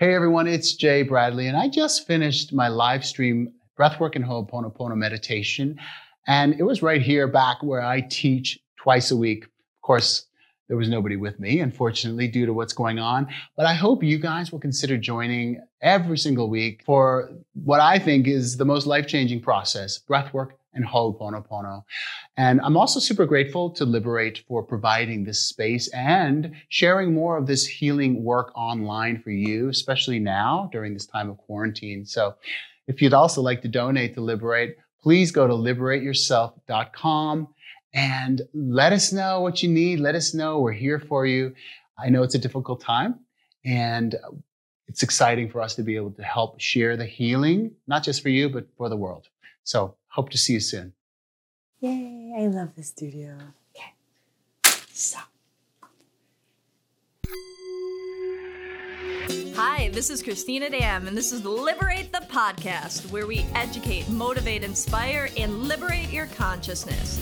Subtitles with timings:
[0.00, 4.96] Hey everyone, it's Jay Bradley, and I just finished my live stream breathwork and Ho'oponopono
[4.96, 5.76] meditation,
[6.28, 9.46] and it was right here back where I teach twice a week.
[9.46, 10.26] Of course,
[10.68, 13.26] there was nobody with me, unfortunately, due to what's going on.
[13.56, 17.32] But I hope you guys will consider joining every single week for
[17.64, 21.84] what I think is the most life changing process breathwork and Ho'oponopono.
[22.36, 27.46] And I'm also super grateful to Liberate for providing this space and sharing more of
[27.46, 32.06] this healing work online for you, especially now during this time of quarantine.
[32.06, 32.36] So
[32.86, 37.48] if you'd also like to donate to Liberate, please go to liberateyourself.com
[37.92, 40.00] and let us know what you need.
[40.00, 40.60] Let us know.
[40.60, 41.54] We're here for you.
[41.98, 43.20] I know it's a difficult time
[43.64, 44.14] and
[44.86, 48.28] it's exciting for us to be able to help share the healing, not just for
[48.28, 49.26] you, but for the world.
[49.64, 50.92] So hope to see you soon.
[51.78, 53.38] Yay, I love the studio.
[53.76, 53.92] Okay.
[54.92, 55.18] So.
[59.54, 64.64] Hi, this is Cristina Dam, and this is Liberate the Podcast, where we educate, motivate,
[64.64, 67.20] inspire, and liberate your consciousness.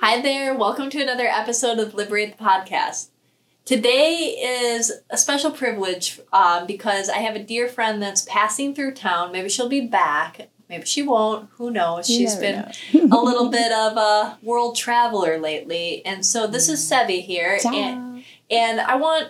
[0.00, 3.08] Hi there, welcome to another episode of Liberate the Podcast.
[3.64, 4.36] Today
[4.76, 9.32] is a special privilege um, because I have a dear friend that's passing through town.
[9.32, 10.48] Maybe she'll be back.
[10.68, 11.48] Maybe she won't.
[11.52, 12.10] Who knows?
[12.10, 13.18] You She's been know.
[13.18, 16.04] a little bit of a world traveler lately.
[16.04, 17.58] And so this is Seve here.
[17.58, 17.72] Ciao.
[17.74, 19.28] And, and I want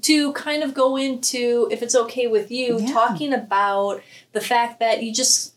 [0.00, 2.90] to kind of go into, if it's okay with you, Yeah.
[2.92, 5.54] talking about the fact that you just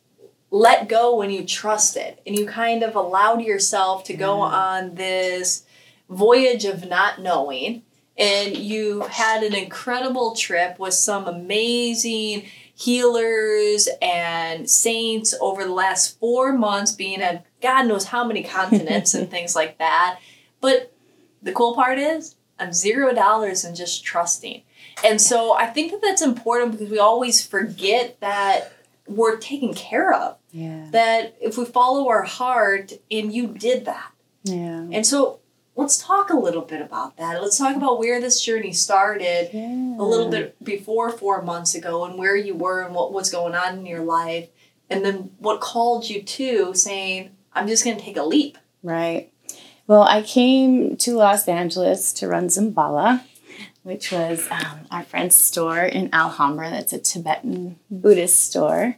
[0.51, 5.63] let go when you trusted and you kind of allowed yourself to go on this
[6.09, 7.83] voyage of not knowing
[8.17, 16.19] and you had an incredible trip with some amazing healers and saints over the last
[16.19, 20.19] four months being at god knows how many continents and things like that
[20.61, 20.93] but
[21.41, 24.61] the cool part is i'm zero dollars and just trusting
[25.03, 28.71] and so i think that that's important because we always forget that
[29.07, 30.87] we're taken care of Yeah.
[30.91, 34.11] that if we follow our heart and you did that
[34.43, 34.85] Yeah.
[34.91, 35.39] and so
[35.77, 37.41] let's talk a little bit about that.
[37.41, 39.95] Let's talk about where this journey started yeah.
[39.97, 43.53] a little bit before four months ago and where you were and what was going
[43.53, 44.49] on in your life.
[44.89, 48.57] And then what called you to saying, I'm just going to take a leap.
[48.81, 49.31] Right.
[49.85, 53.23] Well, I came to Los Angeles to run Zimbala,
[53.83, 56.69] which was um, our friend's store in Alhambra.
[56.71, 58.97] That's a Tibetan Buddhist store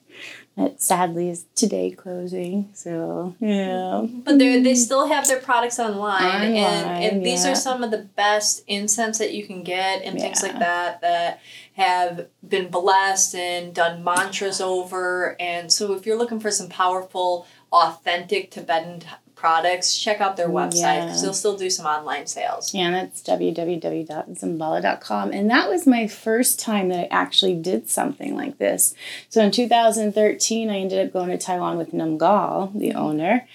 [0.60, 2.70] that sadly is today closing.
[2.74, 4.06] So, yeah.
[4.06, 7.52] But they they still have their products online, and, Online, and these yeah.
[7.52, 11.42] are some of the best incense that you can get and things like that that
[11.74, 15.38] have been blessed and done mantras over.
[15.40, 19.02] And so if you're looking for some powerful, authentic Tibetan
[19.40, 21.24] products, check out their website because Yeah.
[21.28, 22.74] they'll still do some online sales.
[22.74, 25.32] Yeah, that's www.zimbala.com.
[25.32, 28.94] And that was my first time that I actually did something like this.
[29.30, 32.98] So in 2013, I ended up going to Taiwan with Namgal, the mm-hmm.
[32.98, 33.48] owner.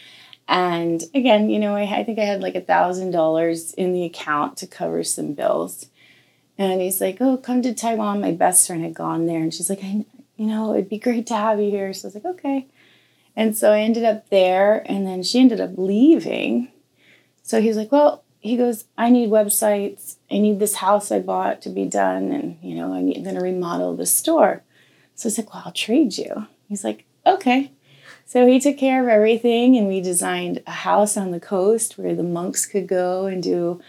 [0.48, 4.04] And again, you know, I, I think I had like a thousand dollars in the
[4.04, 5.88] account to cover some bills.
[6.56, 9.68] And he's like, "Oh, come to Taiwan." My best friend had gone there, and she's
[9.68, 10.04] like, I,
[10.36, 12.68] "You know, it'd be great to have you here." So I was like, "Okay."
[13.36, 16.70] And so I ended up there, and then she ended up leaving.
[17.42, 20.16] So he's like, "Well," he goes, "I need websites.
[20.30, 23.40] I need this house I bought to be done, and you know, I'm going to
[23.40, 24.62] remodel the store."
[25.14, 27.72] So I was like, "Well, I'll trade you." He's like, "Okay."
[28.26, 32.14] So he took care of everything, and we designed a house on the coast where
[32.14, 33.80] the monks could go and do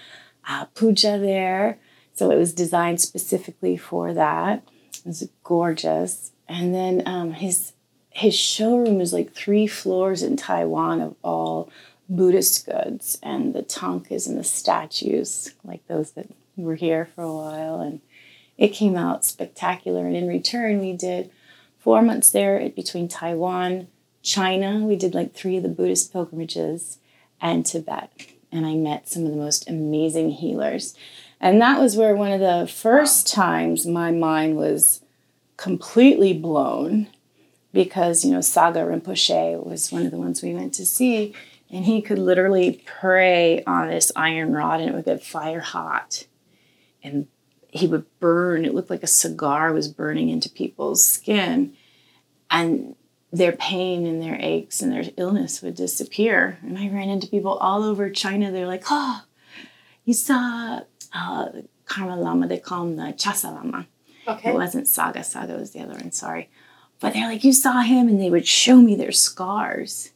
[0.47, 1.79] uh, puja there.
[2.13, 4.63] So it was designed specifically for that.
[4.93, 6.31] It was gorgeous.
[6.47, 7.73] And then um, his
[8.15, 11.69] his showroom is like three floors in Taiwan of all
[12.07, 17.33] Buddhist goods and the tankas and the statues, like those that were here for a
[17.33, 17.81] while.
[17.81, 17.99] And
[18.57, 20.07] it came out spectacular.
[20.07, 21.29] And in return, we did
[21.77, 23.89] four months there between Taiwan,
[24.23, 24.77] China.
[24.85, 26.99] We did like three of the Buddhist pilgrimages
[27.41, 28.27] and Tibet.
[28.49, 30.95] And I met some of the most amazing healers.
[31.41, 35.01] And that was where one of the first times my mind was
[35.57, 37.07] completely blown
[37.75, 41.35] because, you know, Saga Rinpoche was one of the ones we went to see.
[41.69, 46.25] And he could literally pray on this iron rod and it would get fire hot.
[47.03, 47.27] And
[47.67, 51.73] he would burn, it looked like a cigar was burning into people's skin.
[52.49, 52.95] And
[53.29, 56.57] their pain and their aches and their illness would disappear.
[56.61, 58.51] And I ran into people all over China.
[58.51, 59.23] They're like, oh,
[60.05, 60.83] you saw
[61.13, 61.47] uh,
[61.85, 63.85] Karma Lama, they call him the Chasa Lama.
[64.25, 64.51] Okay.
[64.51, 66.49] It wasn't Saga, Saga was the other one, sorry.
[67.05, 70.11] But they're like, you saw him, and they would show me their scars.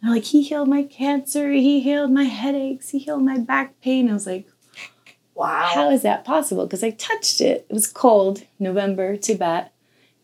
[0.00, 4.08] They're like, he healed my cancer, he healed my headaches, he healed my back pain.
[4.08, 4.48] I was like,
[5.34, 5.68] Wow.
[5.74, 6.64] how is that possible?
[6.64, 7.66] Because I touched it.
[7.68, 9.74] It was cold, November, Tibet.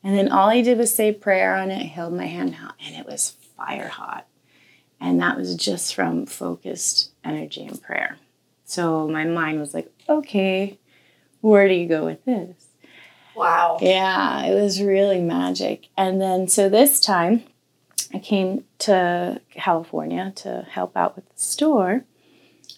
[0.02, 2.96] And then all I did was say prayer on it, held my hand out, and
[2.96, 4.26] it was fire hot.
[4.98, 8.16] And that was just from focused energy and prayer.
[8.64, 10.78] So my mind was like, okay,
[11.42, 12.65] where do you go with this?
[13.36, 13.78] Wow.
[13.80, 15.88] Yeah, it was really magic.
[15.96, 17.44] And then, so this time,
[18.14, 22.04] I came to California to help out with the store.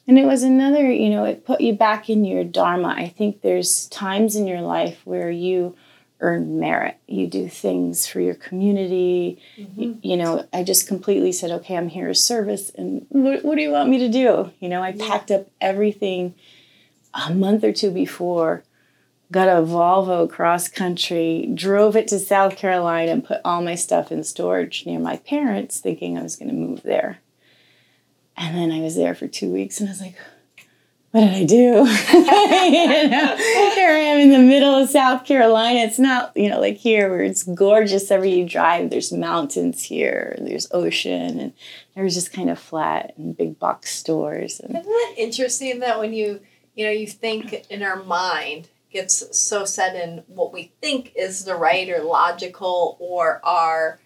[0.07, 2.95] And it was another, you know, it put you back in your Dharma.
[2.97, 5.77] I think there's times in your life where you
[6.21, 6.97] earn merit.
[7.07, 9.39] You do things for your community.
[9.57, 9.93] You, mm-hmm.
[10.03, 12.71] you know, I just completely said, okay, I'm here as service.
[12.71, 14.51] And what, what do you want me to do?
[14.61, 15.07] You know, I Yeah.
[15.07, 16.35] packed up everything
[17.15, 18.65] a month or two before
[19.31, 24.11] got a Volvo cross country, drove it to South Carolina, and put all my stuff
[24.11, 27.19] in storage near my parents, thinking I was going to move there.
[28.37, 30.17] And then I was there for two weeks, and I was like,
[31.11, 33.37] "What did I do?" you know,
[33.75, 35.81] here I am in the middle of South Carolina.
[35.81, 38.91] It's not, you know, like here where it's gorgeous everywhere you drive.
[38.91, 41.53] There's mountains here, there's ocean, and
[41.95, 44.61] there was just kind of flat and big box stores.
[44.61, 46.41] And Isn't that interesting that when you
[46.77, 51.45] you know you think in our mind gets so set in what we think is
[51.45, 53.99] the right or logical or our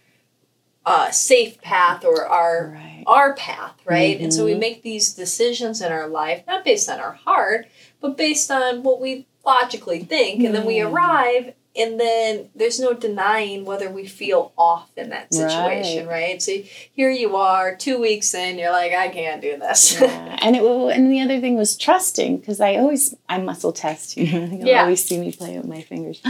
[0.84, 4.20] uh, safe path or our right, our path, right?
[4.20, 4.58] And so we Mhm.
[4.58, 7.68] make these decisions in our life not based on our heart,
[8.00, 10.90] but based on what we logically think, and then we Mm.
[10.92, 11.54] arrive.
[11.74, 16.42] And then there's no denying whether we feel off in that situation, right?
[16.42, 16.52] So
[16.92, 19.98] here you are, two weeks in, you're like, I can't do this.
[19.98, 20.36] yeah.
[20.42, 24.16] and it wa- and the other thing was trusting because I always I muscle test.
[24.18, 24.82] You know, you'll Yeah.
[24.82, 26.20] always see me play with my fingers,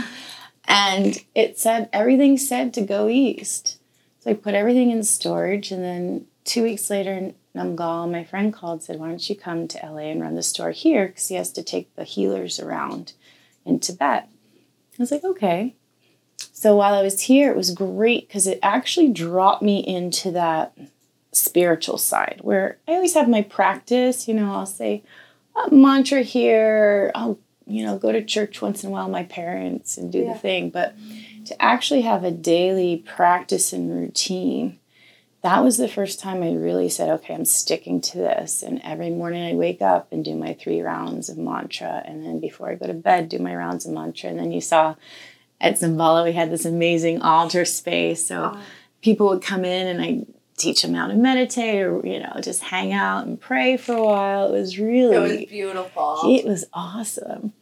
[0.67, 3.79] and it said everything said to go east.
[4.21, 8.53] So I put everything in storage, and then two weeks later, in Namgal, my friend
[8.53, 11.09] called and said, "Why don't you come to LA and run the store here?
[11.09, 13.13] Because he has to take the healers around
[13.67, 14.29] in Tibet."
[15.03, 15.75] I was like, "Okay."
[16.53, 20.77] So while I was here, it was great because it actually dropped me into that
[21.33, 24.29] spiritual side where I always have my practice.
[24.29, 25.03] You know, I'll say
[25.57, 27.11] a mantra here.
[27.17, 30.35] I'll, you know, go to church once in a while, my parents, and do Yeah.
[30.35, 30.71] the thing.
[30.71, 30.95] But
[31.47, 34.79] to actually have a daily practice and routine,
[35.43, 38.63] that was the first time I really said, okay, I'm sticking to this.
[38.63, 42.03] And every morning I wake up and do my three rounds of mantra.
[42.05, 44.31] And then before I go to bed, do my rounds of mantra.
[44.31, 44.95] And then you saw
[45.61, 48.25] at Zimbala, we had this amazing altar space.
[48.25, 48.57] So
[49.01, 52.63] people would come in and I teach them how to meditate or, you know, just
[52.63, 54.47] hang out and pray for a while.
[54.55, 56.21] It was really It was beautiful.
[56.25, 57.53] it was awesome.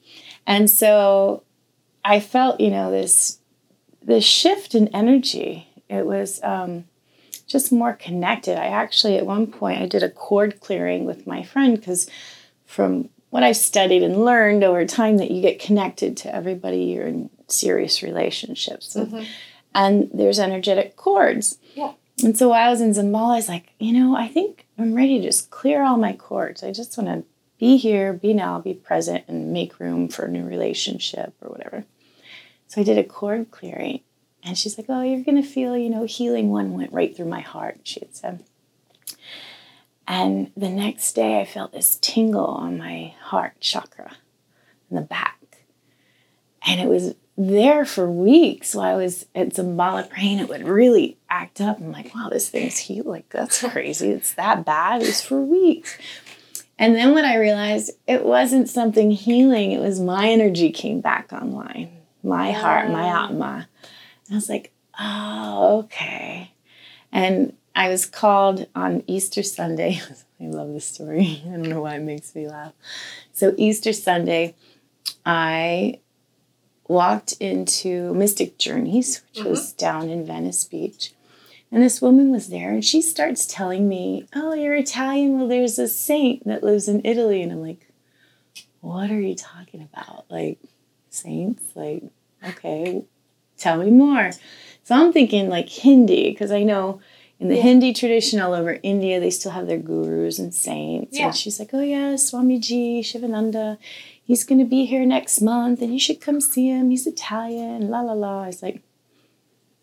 [0.46, 1.44] And so
[2.04, 3.38] I felt, you know, this
[4.02, 5.68] this shift in energy.
[5.88, 6.84] It was um,
[7.50, 8.56] just more connected.
[8.56, 12.08] I actually, at one point, I did a cord clearing with my friend because
[12.64, 17.06] from what I've studied and learned over time, that you get connected to everybody you're
[17.06, 19.10] in serious relationships with.
[19.10, 19.26] Mhm.
[19.74, 21.58] And there's energetic cords.
[21.74, 21.92] Yeah.
[22.22, 24.94] And so while I was in Zimbala, I was like, you know, I think I'm
[24.94, 26.62] ready to just clear all my cords.
[26.62, 27.24] I just want to
[27.58, 31.84] be here, be now, be present, and make room for a new relationship or whatever.
[32.68, 34.00] So I did a cord clearing.
[34.44, 37.26] And she's like, Oh, you're going to feel, you know, healing one went right through
[37.26, 38.44] my heart, she had said.
[40.06, 44.16] And the next day, I felt this tingle on my heart chakra
[44.90, 45.36] in the back.
[46.66, 50.40] And it was there for weeks while I was at Zimbala praying.
[50.40, 51.78] It would really act up.
[51.78, 53.06] I'm like, wow, this thing's healed.
[53.06, 54.10] Like, that's crazy.
[54.10, 55.02] It's that bad.
[55.02, 55.96] It was for weeks.
[56.78, 61.32] And then when I realized it wasn't something healing, it was my energy came back
[61.32, 61.90] online,
[62.22, 63.68] my heart, my atma.
[64.30, 66.52] And I was like, oh, okay.
[67.10, 70.00] And I was called on Easter Sunday.
[70.40, 71.42] I love this story.
[71.46, 72.72] I don't know why it makes me laugh.
[73.32, 74.54] So, Easter Sunday,
[75.26, 75.98] I
[76.86, 79.50] walked into Mystic Journeys, which mm-hmm.
[79.50, 81.12] was down in Venice Beach.
[81.72, 85.38] And this woman was there, and she starts telling me, Oh, you're Italian?
[85.38, 87.42] Well, there's a saint that lives in Italy.
[87.42, 87.88] And I'm like,
[88.80, 90.26] What are you talking about?
[90.30, 90.60] Like,
[91.10, 91.64] saints?
[91.74, 92.04] Like,
[92.46, 93.02] okay,
[93.60, 94.30] tell me more.
[94.84, 97.00] So I'm thinking like Hindi, because I know
[97.38, 97.62] in the Yeah.
[97.62, 101.16] Hindi tradition all over India, they still have their gurus and saints.
[101.16, 101.26] Yeah.
[101.26, 103.78] And she's like, Oh, yeah, Swamiji, Shivananda,
[104.22, 106.90] he's going to be here next month, and you should come see him.
[106.90, 108.44] He's Italian, la la la.
[108.44, 108.82] I was like,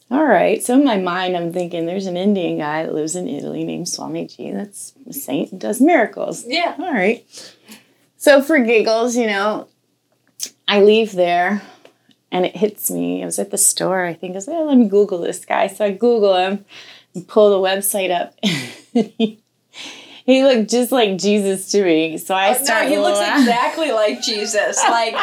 [0.10, 0.63] all right.
[0.63, 3.88] So in my mind, I'm thinking there's an Indian guy that lives in Italy named
[3.88, 4.53] Swamiji.
[4.53, 6.46] That's a saint and does miracles.
[6.48, 6.75] Yeah.
[6.79, 7.25] All right.
[8.15, 9.67] So for giggles, you know,
[10.65, 11.62] I leave there
[12.31, 13.22] and it hits me.
[13.22, 14.05] I was at the store.
[14.05, 15.67] I think I was like, oh, let me Google this guy.
[15.67, 16.65] So I Google him
[17.15, 18.34] and pull the website up.
[18.43, 19.39] he,
[20.25, 22.17] he looked just like Jesus to me.
[22.17, 22.89] So I Oh, started.
[22.89, 23.43] no, he looks laughing.
[23.43, 24.77] exactly like Jesus.
[24.89, 25.13] Like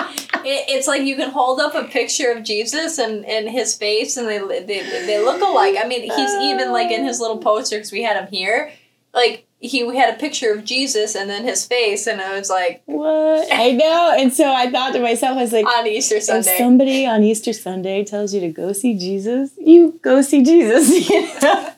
[0.46, 4.16] it, it's like you can hold up a picture of Jesus and, and his face,
[4.18, 5.76] and they, they they look alike.
[5.82, 8.70] I mean, he's even like in his little poster because we had him here.
[9.14, 12.50] Like he we had a picture of Jesus and then his face, and I was
[12.50, 13.49] like What?
[13.52, 14.14] I know.
[14.18, 17.23] And so I thought to myself, I was like, on Easter Sunday, if somebody on
[17.23, 21.08] Easter Sunday tells you to go see Jesus, you go see Jesus.
[21.08, 21.70] you know?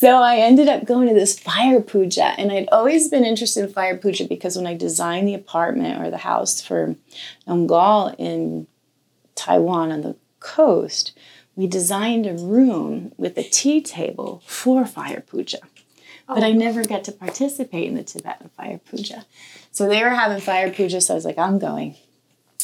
[0.00, 3.72] so I ended up going to this fire puja, and I'd always been interested in
[3.72, 6.94] fire puja because when I designed the apartment or the house for
[7.46, 8.66] Nongal in
[9.34, 11.12] Taiwan on the coast,
[11.56, 15.58] we designed a room with a tea table for fire puja.
[16.34, 19.24] But I never got to participate in the Tibetan fire puja.
[19.72, 21.96] So they were having fire puja, so I was like, I'm going.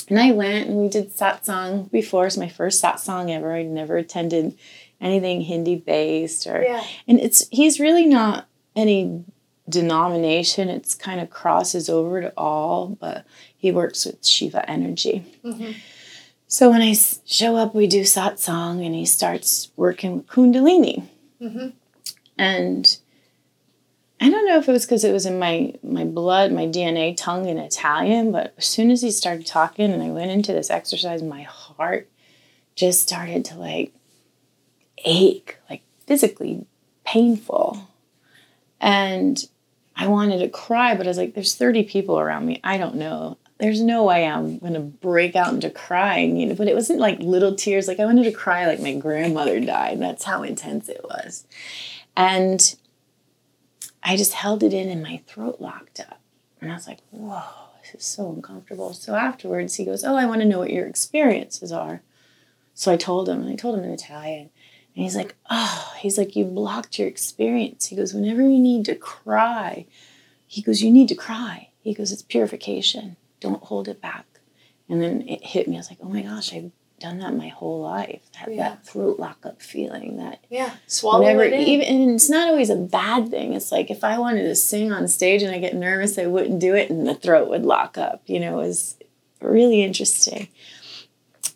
[0.08, 2.26] And I went and we did satsang before.
[2.26, 3.52] It's my first satsang ever.
[3.54, 4.56] I'd never attended
[5.00, 6.82] anything Hindi based or Yeah.
[7.08, 9.25] and it's he's really not any
[9.68, 10.68] denomination.
[10.68, 13.25] It's kind of crosses over to all, but
[13.56, 15.25] he works with Shiva energy.
[15.44, 15.75] Mhm.
[16.49, 16.94] So I
[17.26, 21.02] show up, we do satsang and he starts working with Kundalini.
[21.42, 21.73] Mhm.
[22.38, 22.96] And
[24.20, 27.14] I don't know if it was because it was in my my blood, my DNA,
[27.16, 30.70] tongue in Italian, but as soon as he started talking and I went into this
[30.70, 32.08] exercise, my heart
[32.75, 33.92] just started to like
[35.04, 36.64] ache, like physically
[37.04, 37.88] painful.
[38.80, 39.42] And
[39.96, 42.61] I wanted to cry, but I was like, there's 30 people around me.
[42.62, 43.38] I don't know.
[43.58, 46.54] There's no way I'm gonna break out into crying, you know.
[46.54, 47.88] But it wasn't like little tears.
[47.88, 50.00] Like I wanted to cry like my grandmother died.
[50.00, 51.46] That's how intense it was.
[52.16, 52.76] And
[54.07, 56.21] I just held it in and my throat locked up.
[56.61, 57.43] And I was like, whoa,
[57.83, 58.93] this is so uncomfortable.
[58.93, 62.03] So afterwards, he goes, Oh, I want to know what your experiences are.
[62.73, 64.51] So I told him, and I told him in Italian.
[64.95, 67.87] And he's like, Oh, he's like, You blocked your experience.
[67.87, 69.87] He goes, Whenever you need to cry,
[70.47, 71.71] he goes, You need to cry.
[71.81, 73.17] He goes, It's purification.
[73.41, 74.27] Don't hold it back.
[74.89, 75.75] And then it hit me.
[75.75, 78.23] I was like, Oh my gosh, I've done that my whole life.
[78.35, 78.69] That, Yeah.
[78.71, 80.73] that throat lock up feeling, that Yeah.
[80.87, 81.61] Swallow whenever it in.
[81.61, 84.91] even and it's not always a bad thing it's like if i wanted to sing
[84.93, 87.99] on stage and i get nervous i wouldn't do it and the throat would lock
[87.99, 88.97] up you know it was
[89.41, 90.49] really interesting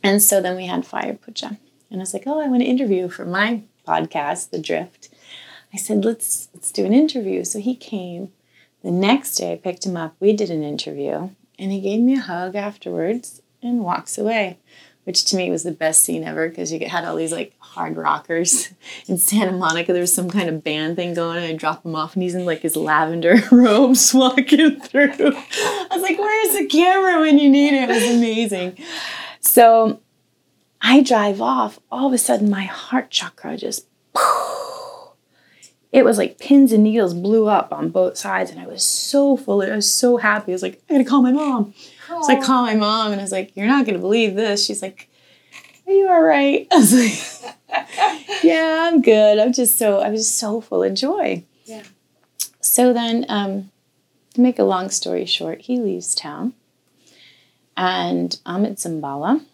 [0.02, 1.58] and so then we had fire puja
[1.90, 5.08] and i was like oh i want to interview for my podcast the drift
[5.72, 8.30] i said let's let's do an interview so he came
[8.82, 12.14] the next day i picked him up we did an interview and he gave me
[12.14, 14.58] a hug afterwards and walks away
[15.04, 17.96] which to me was the best scene ever because you had all these like hard
[17.96, 18.72] rockers
[19.06, 19.92] in Santa Monica.
[19.92, 22.22] There was some kind of band thing going, on, and I drop him off, and
[22.22, 25.12] he's in like his lavender robes walking through.
[25.12, 28.78] I was like, "Where's the camera when you need it?" It was amazing.
[29.40, 30.00] So
[30.80, 31.80] I drive off.
[31.90, 33.86] All of a sudden, my heart chakra just.
[35.92, 39.36] It was like pins and needles blew up on both sides, and I was so
[39.36, 39.60] full.
[39.60, 40.52] I was so happy.
[40.52, 41.74] I was like, I gotta call my mom.
[42.22, 44.64] So I call my mom and I was like, You're not gonna believe this.
[44.64, 45.08] She's like,
[45.86, 46.66] Are you all right?
[46.72, 47.56] I was like,
[48.42, 49.38] Yeah, I'm good.
[49.38, 51.44] I'm just so I was so full of joy.
[51.64, 51.84] Yeah.
[52.60, 53.70] So then, um,
[54.34, 56.54] to make a long story short, he leaves town
[57.76, 59.44] and I'm at Zimbala.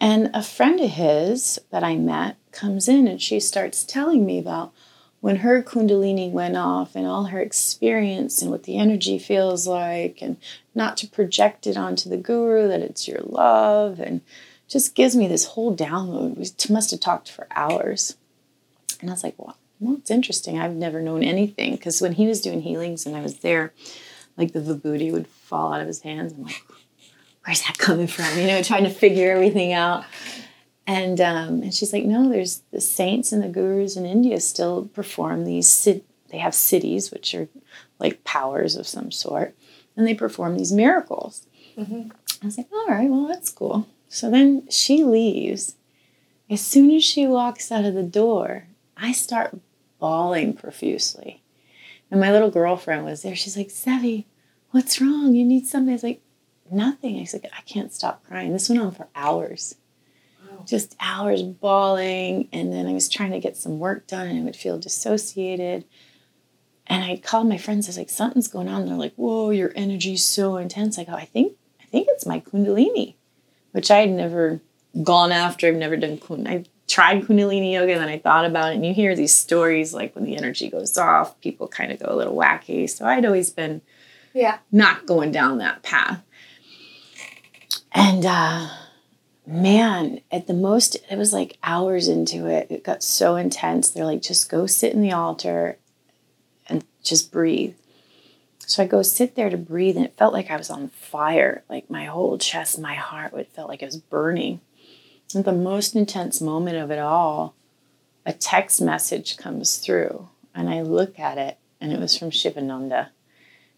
[0.00, 4.38] And a friend of his that I met comes in and she starts telling me
[4.38, 4.72] about
[5.20, 10.18] when her kundalini went off and all her experience and what the energy feels like
[10.22, 10.36] and
[10.74, 14.20] not to project it onto the guru that it's your love and
[14.68, 16.36] just gives me this whole download.
[16.36, 18.16] We must have talked for hours.
[19.00, 20.58] And i was like well, well it's interesting.
[20.58, 23.72] I've never known anything because when he was doing healings and i was there
[24.36, 26.32] like the vibhuti would fall out of his hands.
[26.32, 26.62] I'm like
[27.44, 28.38] where's that coming from?
[28.38, 30.04] You know trying to figure everything out
[30.88, 34.86] and um, and she's like, no, there's the saints and the gurus in India still
[34.86, 35.68] perform these.
[35.68, 37.48] Sit- they have siddhis, which are
[37.98, 39.54] like powers of some sort,
[39.96, 41.46] and they perform these miracles.
[41.76, 42.10] Mhm.
[42.42, 43.86] I was like, all right, well, that's cool.
[44.08, 45.76] So then she leaves.
[46.50, 49.58] As soon as she walks out of the door, I start
[49.98, 51.42] bawling profusely.
[52.10, 53.36] And my little girlfriend was there.
[53.36, 54.24] She's like, Seve,
[54.70, 55.34] what's wrong?
[55.34, 55.90] You need something.
[55.90, 56.22] I was like,
[56.70, 57.16] nothing.
[57.18, 58.54] I was like, I can't stop crying.
[58.54, 59.74] This went on for hours
[60.66, 64.42] just hours bawling and then i was trying to get some work done and i
[64.42, 65.84] would feel dissociated.
[66.86, 68.82] And i called my friends i was like something's going on.
[68.82, 70.98] And they're like whoa your energy's so intense.
[70.98, 73.14] I go i think i think it's my kundalini
[73.72, 74.60] which i had never
[75.02, 75.68] gone after.
[75.68, 78.86] I've never done kundalini i tried kundalini yoga and then i thought about it and
[78.86, 82.16] you hear these stories like when the energy goes off people kind of go a
[82.16, 82.88] little wacky.
[82.88, 83.82] So i'd always been
[84.32, 84.58] Yeah.
[84.72, 86.22] not going down that path.
[87.92, 88.68] And uh,
[89.48, 92.66] man, at the most, it was like hours into it.
[92.70, 93.90] It got so intense.
[93.90, 95.78] They're like, just go sit in the altar
[96.68, 97.74] and just breathe.
[98.58, 101.64] So I go sit there to breathe, and it felt like I was on fire.
[101.70, 104.60] Like my whole chest, my heart, it felt like it was burning.
[105.34, 107.54] At the most intense moment of it all,
[108.26, 113.10] a text message comes through, and I look at it, and it was from Shivananda.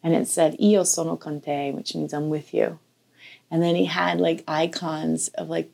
[0.03, 2.81] And it said, Io sono con te, which means I'm with you.
[3.50, 5.71] And then he had like icons of like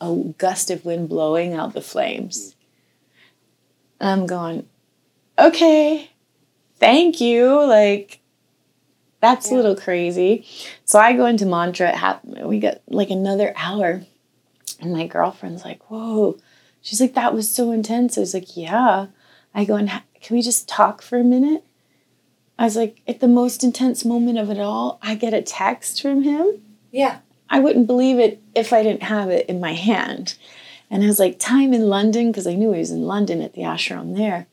[0.00, 2.56] a gust of wind blowing out the flames.
[4.00, 4.68] And I'm going,
[5.38, 6.10] okay,
[6.78, 7.64] thank you.
[7.64, 8.20] Like,
[9.20, 9.54] that's yeah.
[9.54, 10.46] a little crazy.
[10.84, 12.20] So I go into mantra.
[12.42, 14.02] We get like another hour.
[14.80, 16.38] And my girlfriend's like, whoa.
[16.80, 18.18] She's like, that was so intense.
[18.18, 19.06] I was like, yeah.
[19.54, 19.88] I go, and
[20.20, 21.64] can we just talk for a minute?
[22.58, 26.02] I was like, at the most intense moment of it all, I get a text
[26.02, 26.62] from him.
[26.92, 27.18] Yeah.
[27.50, 30.36] I wouldn't believe it if I didn't have it in my hand.
[30.90, 33.54] And I was like, time in London, because I knew he was in London at
[33.54, 34.46] the ashram there.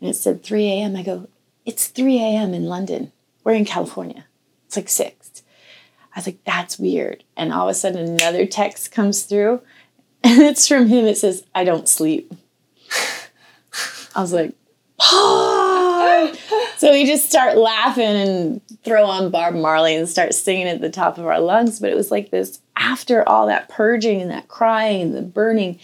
[0.00, 0.96] And it said 3 a.m.
[0.96, 1.28] I go,
[1.66, 2.54] it's 3 a.m.
[2.54, 3.12] in London.
[3.44, 4.24] We're in California.
[4.66, 5.42] It's like six.
[6.14, 7.24] I was like, that's weird.
[7.36, 9.60] And all of a sudden, another text comes through,
[10.24, 11.06] and it's from him.
[11.06, 12.32] It says, I don't sleep.
[14.14, 14.54] I was like,
[14.98, 15.79] Hi.
[16.76, 20.90] So we just start laughing and throw on Bob Marley and start singing at the
[20.90, 21.80] top of our lungs.
[21.80, 25.78] But it was like this after all that purging and that crying and the burning,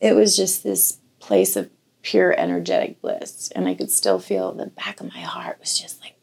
[0.00, 1.70] it was just this place of
[2.02, 3.50] pure energetic bliss.
[3.54, 6.14] And I could still feel the back of my heart was just like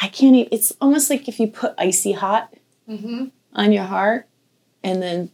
[0.00, 2.54] I can't even, it's almost like if you put icy hot
[2.88, 3.26] mm-hmm.
[3.52, 4.26] on your heart
[4.82, 5.30] and then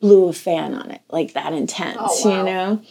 [0.00, 2.36] blew a fan on it, like that intense, oh, wow.
[2.36, 2.82] you know?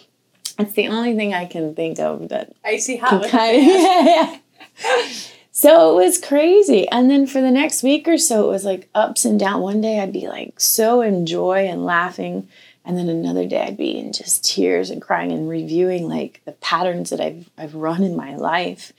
[0.58, 3.28] It's the only thing I can think of that icy hot.
[3.28, 4.40] Kind of, yeah,
[4.86, 5.10] yeah.
[5.52, 6.88] So it was crazy.
[6.90, 9.62] And then for the next week or so, it was like ups and down.
[9.62, 12.50] One day I'd be like so in joy and laughing.
[12.84, 16.52] And then another day I'd be in just tears and crying and reviewing like the
[16.52, 18.92] patterns that I've, I've run in my life.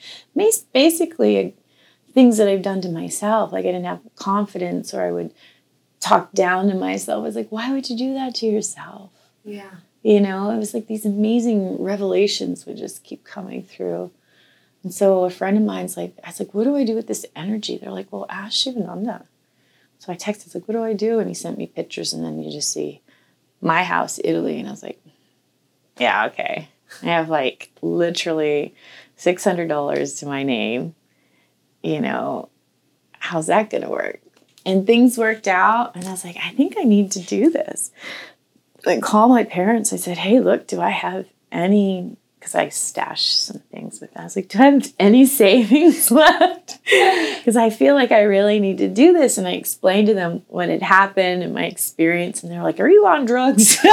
[0.72, 1.50] Basically, uh,
[2.14, 3.52] things that I've done to myself.
[3.52, 5.34] Like I didn't have confidence or I would
[6.00, 7.20] talk down to myself.
[7.20, 9.11] I was like, why would you do that to yourself?
[9.44, 9.74] Yeah.
[10.07, 14.12] You know, it was like these amazing revelations would just keep coming through.
[14.83, 17.09] And so a friend of mine's like, I was like, what do I do with
[17.09, 17.77] this energy?
[17.77, 19.27] They're like, well, ask Shivananda.
[19.99, 21.19] So I texted, like, what do I do?
[21.19, 23.01] And he sent me pictures, and then you just see
[23.61, 24.61] my house, Italy.
[24.61, 25.01] And I was like,
[25.99, 26.69] yeah, okay.
[27.03, 28.75] I have like literally
[29.19, 30.95] $600 to my name
[31.87, 32.49] you know,
[33.12, 34.21] how's that going to work?
[34.64, 35.95] And things worked out.
[35.95, 37.92] And I was like, I think I need to do this.
[38.87, 39.92] I call my parents.
[39.92, 44.20] I said, hey, look, do I have any, because I stashed some things with that.
[44.20, 46.79] I was like, do I have any savings left?
[47.37, 49.38] Because I feel like I really need to do this.
[49.38, 52.42] And I explained to them what had happened and my experience.
[52.42, 53.79] And they're like, are you on drugs?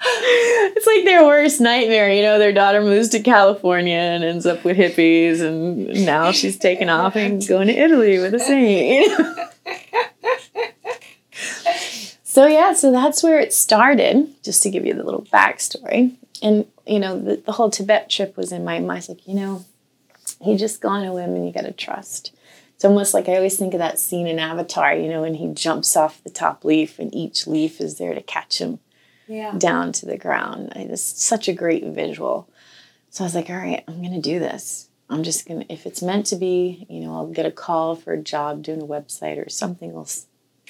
[0.00, 2.12] it's like their worst nightmare.
[2.12, 6.56] You know, their daughter moves to California and ends up with hippies, and now she's
[6.56, 9.08] taken off and going to Italy with a saint.
[9.08, 9.47] You know?
[12.38, 14.28] So yeah, so that's where it started.
[14.44, 18.36] Just to give you the little backstory, and you know, the, the whole Tibet trip
[18.36, 19.08] was in my mind.
[19.08, 19.64] Like, you know,
[20.44, 22.32] you just go on a whim and you got to trust.
[22.76, 25.52] It's almost like I always think of that scene in Avatar, you know, when he
[25.52, 28.78] jumps off the top leaf and each leaf is there to catch him
[29.26, 29.52] yeah.
[29.58, 30.72] down to the ground.
[30.76, 32.48] It's such a great visual.
[33.10, 34.88] So I was like, all right, I'm going to do this.
[35.10, 37.96] I'm just going to, if it's meant to be, you know, I'll get a call
[37.96, 40.08] for a job doing a website or something will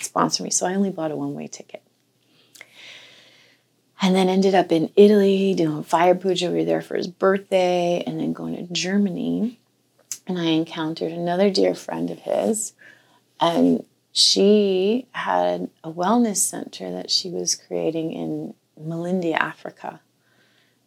[0.01, 0.51] sponsor me.
[0.51, 1.83] So I only bought a one way ticket.
[4.01, 6.51] And then ended up in Italy doing fire puja.
[6.51, 9.59] We were there for his birthday and then going to Germany.
[10.27, 12.75] And I encountered another dear friend of his.
[13.41, 20.01] And she had a wellness center that she was creating in Malindi, Africa.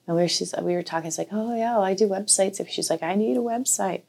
[0.07, 2.59] And where she's, we were talking, it's like, oh yeah, well, I do websites.
[2.59, 4.01] If she's like, I need a website.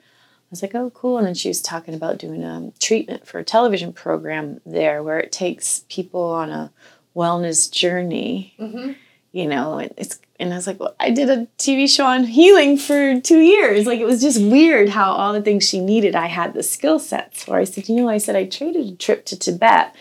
[0.53, 1.17] I was like, oh cool.
[1.17, 5.19] And then she was talking about doing a treatment for a television program there where
[5.19, 6.71] it takes people on a
[7.17, 8.55] wellness journey.
[8.61, 8.93] Mm-hmm.
[9.33, 12.25] You know, and it's and I was like, well, I did a TV show on
[12.25, 13.87] healing for two years.
[13.87, 16.99] Like it was just weird how all the things she needed, I had the skill
[16.99, 17.57] sets for.
[17.57, 19.97] I said, you know, I said I traded a trip to Tibet,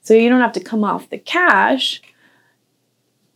[0.00, 2.02] so you don't have to come off the cash.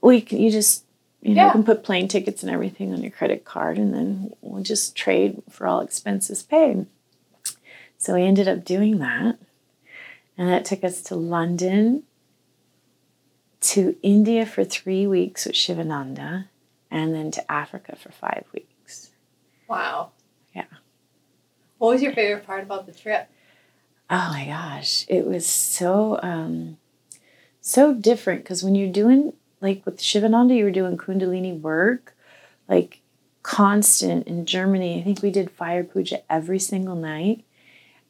[0.00, 0.85] We can, you just
[1.27, 1.47] you know, yeah.
[1.47, 4.97] you can put plane tickets and everything on your credit card, and then we'll just
[4.97, 6.87] trade for all expenses paid.
[7.99, 9.39] So we ended up doing that,
[10.37, 12.05] and that took us to London
[13.61, 16.49] to India for three weeks with Shivananda,
[16.91, 19.11] and then to Africa for five weeks.
[19.69, 20.12] Wow.
[20.55, 20.65] Yeah.
[21.79, 23.29] What was your favorite part about the trip?
[24.11, 26.79] oh my gosh, it was so um,
[27.61, 32.14] so different because when you're doing like with Shivananda, you were doing Kundalini work,
[32.69, 33.01] like
[33.42, 35.01] constant in Germany.
[35.01, 37.45] I think we did fire puja every single night.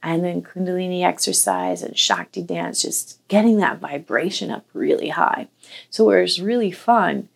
[0.02, 5.48] And then Kundalini exercise and Shakti dance, just getting that vibration up really high.
[5.90, 7.28] So, where it's really fun,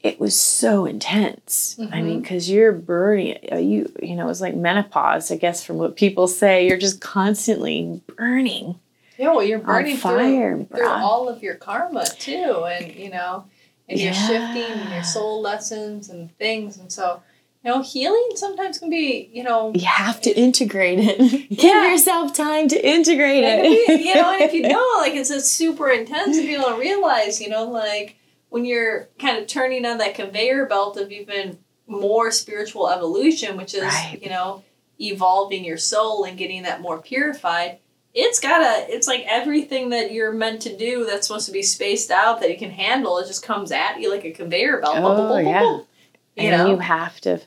[0.00, 1.76] it was so intense.
[1.78, 1.94] Mm-hmm.
[1.94, 2.56] I mean, because mm-hmm.
[2.56, 6.26] you're burning, uh, you you know, it was like menopause, I guess, from what people
[6.26, 6.66] say.
[6.66, 8.78] You're just constantly burning.
[9.18, 13.44] Yeah, well, you're burning fire, through, through all of your karma too, and you know,
[13.88, 14.06] and yeah.
[14.06, 17.22] you're shifting and your soul lessons and things, and so
[17.64, 21.18] you know, healing sometimes can be, you know, you have to integrate it.
[21.48, 21.90] Give yeah.
[21.90, 24.00] yourself time to integrate and it.
[24.04, 27.40] you know, and if you don't, like it's a super intense, if you don't realize,
[27.40, 28.16] you know, like
[28.50, 33.72] when you're kind of turning on that conveyor belt of even more spiritual evolution, which
[33.72, 34.18] is, right.
[34.20, 34.62] you know,
[35.00, 37.78] evolving your soul and getting that more purified,
[38.14, 42.10] it's gotta it's like everything that you're meant to do that's supposed to be spaced
[42.10, 44.96] out that you can handle, it just comes at you like a conveyor belt.
[44.96, 45.80] Oh, yeah.
[46.36, 46.70] You and know?
[46.72, 47.40] you have to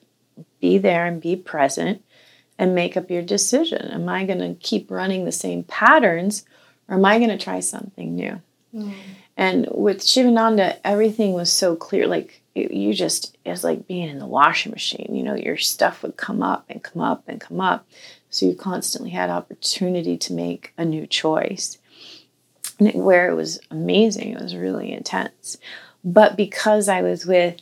[0.62, 2.02] be there and be present
[2.58, 3.92] and make up your decision.
[3.92, 6.46] Am I going to keep running the same patterns
[6.88, 8.42] or am I going to try something new?
[8.74, 8.94] Mm.
[9.36, 12.08] And with Shivananda, everything was so clear.
[12.08, 15.14] Like it, you just, it's like being in the washing machine.
[15.14, 17.86] You know, your stuff would come up and come up and come up.
[18.38, 21.80] So you constantly had opportunity to make a new choice.
[22.78, 25.58] And where it was amazing, it was really intense.
[26.04, 27.60] But because I was with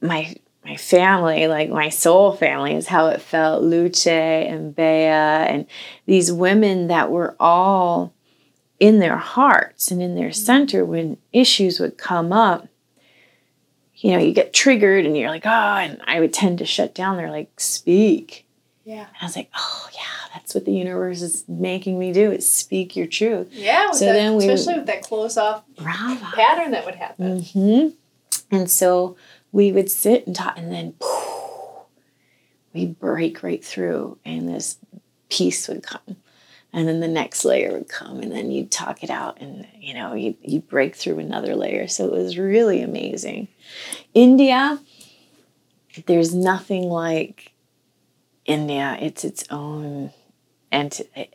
[0.00, 3.64] my my family, like my soul family, is how it felt.
[3.64, 5.66] Luce and Bea and
[6.06, 8.14] these women that were all
[8.78, 12.68] in their hearts and in their center when issues would come up.
[13.96, 16.94] You know, you get triggered and you're like, oh, and I would tend to shut
[16.94, 17.16] down.
[17.16, 18.44] They're like, speak.
[18.88, 19.00] Yeah.
[19.00, 22.50] And I was like, oh, yeah, that's what the universe is making me do is
[22.50, 23.48] speak your truth.
[23.52, 23.90] Yeah.
[23.90, 27.42] So that, then we especially with that close off pattern that would happen.
[27.42, 27.88] Mm-hmm.
[28.56, 29.14] And so
[29.52, 30.94] we would sit and talk, and then
[32.72, 34.78] we break right through, and this
[35.28, 36.16] peace would come.
[36.72, 39.92] And then the next layer would come, and then you'd talk it out, and you
[39.92, 41.88] know, you you break through another layer.
[41.88, 43.48] So it was really amazing.
[44.14, 44.78] India,
[46.06, 47.52] there's nothing like
[48.48, 48.96] India.
[49.00, 50.10] It's its own
[50.72, 51.28] enti-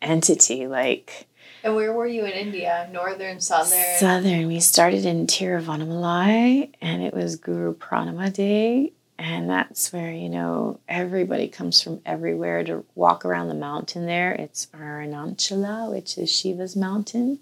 [0.00, 0.66] entity.
[0.66, 1.26] Like
[1.62, 2.88] and where were you in India?
[2.90, 3.84] Northern, southern?
[3.98, 4.46] Southern.
[4.46, 8.92] We started in Tiruvannamalai and it was Guru Purnima Day.
[9.18, 14.32] And that's where, you know, everybody comes from everywhere to walk around the mountain there.
[14.32, 17.40] It's Arunachalam, which is Shiva's mountain.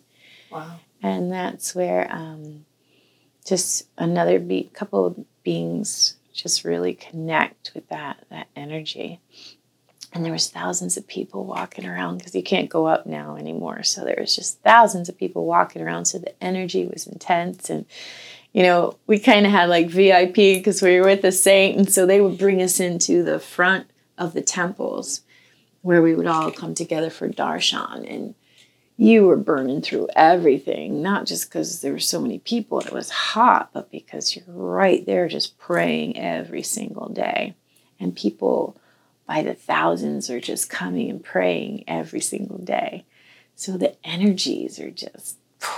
[0.50, 0.80] Wow.
[1.00, 2.64] And that's where um,
[3.46, 9.20] just another be- couple of beings just really connect with that that energy.
[10.12, 13.82] And there was thousands of people walking around because you can't go up now anymore.
[13.82, 16.06] So there was just thousands of people walking around.
[16.06, 17.68] So the energy was intense.
[17.68, 17.84] And
[18.52, 21.76] you know we kind of had like vip because we were with the saint.
[21.76, 25.22] And so they would bring us into the front of the temples
[25.82, 28.08] where we would all come together for darshan.
[28.08, 28.34] And
[29.00, 33.08] you were burning through everything not just because there were so many people it was
[33.10, 37.54] hot but because you're right there just praying every single day
[38.00, 38.76] and people
[39.28, 43.04] by the thousands are just coming and praying every single day.
[43.54, 45.36] So the energies are just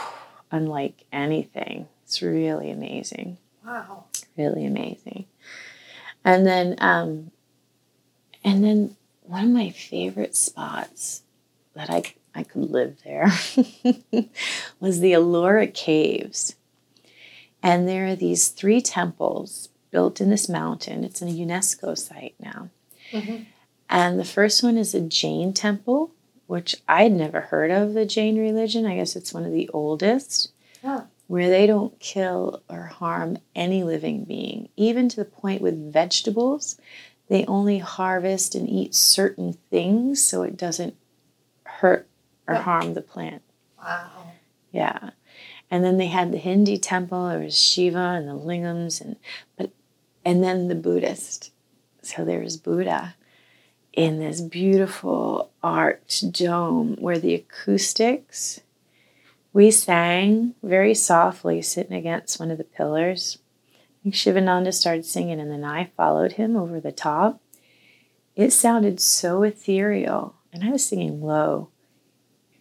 [0.53, 1.89] unlike anything.
[2.05, 3.39] It's really amazing.
[3.67, 4.05] Wow.
[4.39, 5.27] Really amazing.
[6.25, 7.33] And then um
[8.45, 11.23] and then one of my favorite spots
[11.75, 12.03] that I
[12.35, 13.27] I could live there
[14.81, 16.57] was the Ellora Caves.
[17.63, 21.05] And there are these three temples built in this mountain.
[21.05, 22.71] It's a UNESCO site now.
[23.13, 23.45] Mm-hmm.
[23.89, 26.13] And the first one is a Jain temple,
[26.47, 28.87] which I'd never heard of the Jain religion.
[28.87, 30.53] I guess it's one of the oldest,
[31.27, 36.77] where they don't kill or harm any living being, even to the point with vegetables.
[37.29, 40.97] They only harvest and eat certain things so it doesn't
[41.65, 42.09] hurt
[42.51, 43.43] or harm the plant.
[43.79, 44.33] Wow.
[44.73, 45.11] Yeah.
[45.71, 49.17] And then they had the Hindi temple, there was Shiva and the lingams and
[49.57, 49.71] but
[50.25, 51.53] and then the Buddhist.
[52.03, 53.15] So there's Buddha
[53.93, 58.61] in this beautiful arched dome where the acoustics,
[59.53, 63.39] we sang very softly sitting against one of the pillars.
[64.11, 67.41] Shivananda started singing, and then I followed him over the top.
[68.35, 71.69] It sounded so ethereal, and I was singing low.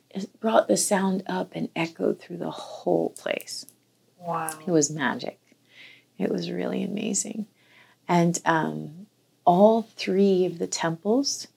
[0.10, 3.66] It brought the sound up and echoed through the whole place.
[4.18, 4.50] Wow.
[4.66, 5.40] It was magic.
[6.18, 7.48] It was really amazing.
[8.08, 9.08] And um,
[9.46, 11.48] all three of the temples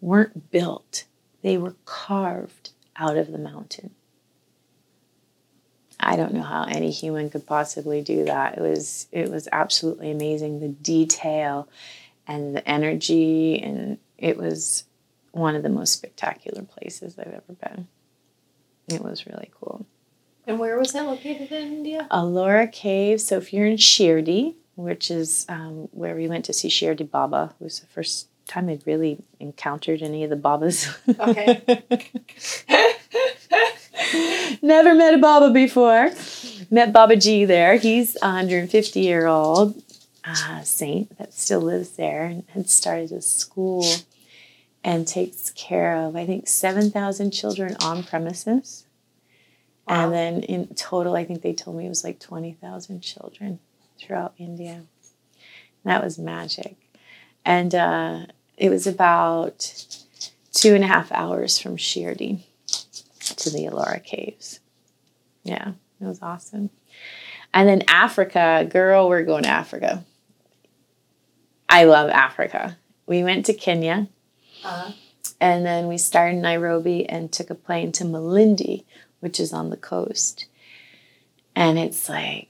[0.00, 1.04] weren't built,
[1.42, 3.90] they were carved out of the mountain.
[5.98, 8.56] I don't know how any human could possibly do that.
[8.56, 11.68] It was it was absolutely amazing the detail
[12.26, 14.84] and the energy and it was
[15.32, 17.88] one of the most spectacular places I've ever been.
[18.88, 19.86] It was really cool.
[20.46, 22.08] And where was that located in India?
[22.10, 23.20] Ellora Cave.
[23.20, 27.54] So if you're in Shirdi, which is um, where we went to see Shirdi Baba,
[27.60, 30.88] it was the first time I'd really encountered any of the Babas.
[31.20, 31.84] Okay.
[34.62, 36.10] Never met a Baba before.
[36.70, 37.76] Met Babaji there.
[37.76, 39.80] He's a 150 year old
[40.24, 43.84] uh, saint that still lives there and had started a school
[44.82, 48.86] and takes care of, I think, 7,000 children on premises.
[49.86, 50.04] Wow.
[50.04, 53.58] And then in total, I think they told me it was like 20,000 children
[53.98, 54.82] throughout India.
[55.84, 56.76] That was magic.
[57.44, 59.86] And uh, it was about
[60.52, 62.40] two and a half hours from Shirdi
[63.36, 64.60] to the Ellora Caves.
[65.42, 66.70] Yeah, it was awesome.
[67.52, 70.04] And then Africa, girl, we're going to Africa.
[71.68, 72.76] I love Africa.
[73.06, 74.08] We went to Kenya
[74.64, 74.92] Uh,
[75.40, 78.84] and then we started in Nairobi and took a plane to Malindi,
[79.20, 80.46] which is on the coast.
[81.56, 82.48] And it's like,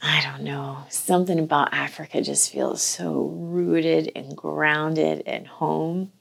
[0.00, 6.12] I don't know, something about Africa just feels so rooted and grounded and home.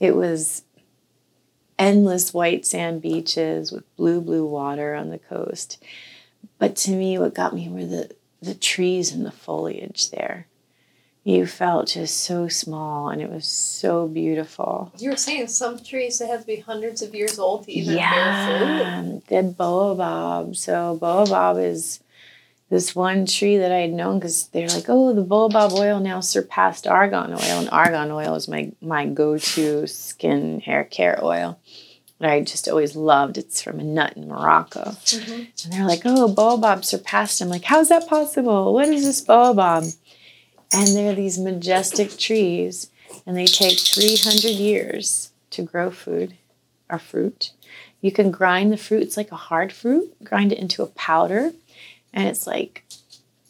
[0.00, 0.62] It was
[1.78, 5.82] endless white sand beaches with blue, blue water on the coast.
[6.58, 10.46] But to me, what got me were the, the trees and the foliage there.
[11.28, 14.90] You felt just so small and it was so beautiful.
[14.98, 17.96] you were saying some trees that have to be hundreds of years old to even
[17.96, 18.02] bear
[18.46, 19.28] fruit.
[19.30, 20.56] Yeah, the baobab.
[20.56, 22.00] So baobab is
[22.70, 26.20] this one tree that I had known because they're like, oh, the baobab oil now
[26.20, 31.58] surpassed argan oil, and argan oil is my my go-to skin hair care oil
[32.20, 33.36] that I just always loved.
[33.36, 35.48] It's from a nut in Morocco, Mhm.
[35.64, 37.42] and they're like, oh, baobab surpassed.
[37.42, 38.72] I'm like, how's that possible?
[38.72, 39.84] What is this baobab?
[40.72, 42.90] And they're these majestic trees,
[43.26, 46.34] and they take 300 years to grow food
[46.90, 47.52] or fruit.
[48.00, 51.52] You can grind the fruit, it's like a hard fruit, grind it into a powder,
[52.12, 52.84] and it's like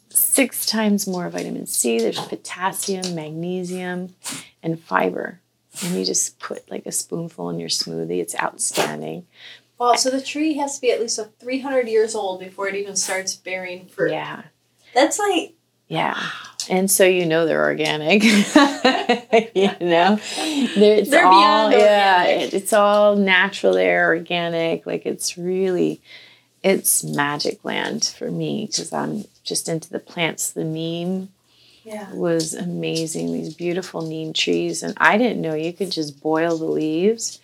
[0.09, 1.99] six times more vitamin C.
[1.99, 4.15] There's potassium, magnesium,
[4.63, 5.39] and fiber.
[5.83, 8.19] And you just put like a spoonful in your smoothie.
[8.19, 9.27] It's outstanding.
[9.77, 12.75] Wow, so the tree has to be at least a 300 years old before it
[12.75, 14.11] even starts bearing fruit.
[14.11, 14.43] Yeah.
[14.93, 15.53] That's like,
[15.87, 16.19] Yeah.
[16.69, 18.23] And so you know they're organic.
[18.23, 18.31] you
[19.81, 20.19] know?
[20.75, 22.53] They're, it's They're all beyond yeah, organic.
[22.53, 24.85] it- it's all natural there, organic.
[24.85, 26.01] Like it's really
[26.61, 30.51] it's magic land for me because I'm just into the plants.
[30.51, 31.29] The neem
[31.83, 32.11] yeah.
[32.13, 33.31] was amazing.
[33.31, 34.83] These beautiful neem trees.
[34.83, 37.39] And I didn't know you could just boil the leaves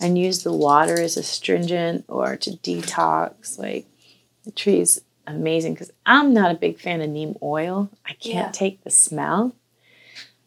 [0.00, 3.58] and use the water as astringent or to detox.
[3.58, 3.86] Like
[4.44, 5.00] the tree's
[5.34, 7.90] amazing because I'm not a big fan of neem oil.
[8.06, 8.50] I can't Yeah.
[8.52, 9.54] take the smell.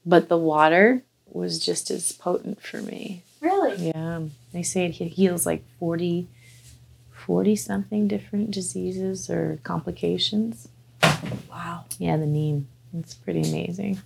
[0.05, 3.23] But the water was just as potent for me.
[3.39, 3.87] Really?
[3.87, 4.23] Yeah.
[4.51, 6.27] They say it heals like 40,
[7.11, 10.67] 40 something different diseases or complications.
[11.49, 11.85] Wow.
[11.99, 12.67] Yeah, the neem.
[12.97, 13.99] It's pretty amazing.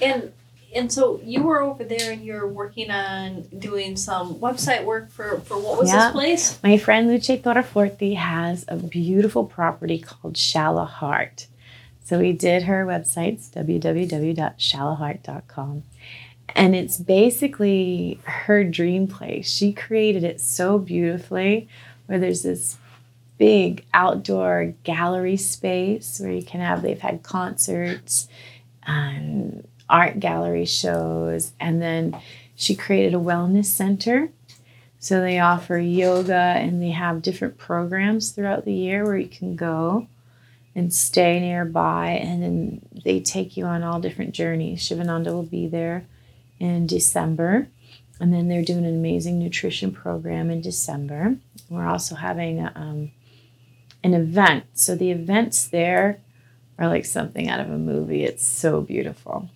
[0.00, 0.32] And
[0.74, 5.40] and so you were over there and you're working on doing some website work for,
[5.40, 6.04] for what was Yeah.
[6.06, 6.58] this place?
[6.62, 11.46] My friend Luce Torreforti has a beautiful property called Shallow Heart.
[12.04, 15.82] So we did her websites, www.shallowheart.com.
[16.54, 19.50] And it's basically her dream place.
[19.50, 21.68] She created it so beautifully
[22.06, 22.76] where there's this
[23.36, 28.28] big outdoor gallery space where you can have, they've had concerts
[28.86, 31.52] and art gallery shows.
[31.58, 32.20] And then
[32.54, 34.30] she created a wellness center
[35.00, 39.54] so they offer yoga and they have different programs throughout the year where you can
[39.54, 40.08] go
[40.74, 44.82] and stay nearby and then they take you on all different journeys.
[44.82, 46.04] Shivananda will be there
[46.58, 47.68] in December.
[48.20, 51.36] And then they're doing an amazing nutrition program in December.
[51.70, 53.12] We're also having um,
[54.02, 54.64] an event.
[54.74, 56.18] So the events there
[56.76, 58.24] are like something out of a movie.
[58.24, 59.48] It's so beautiful.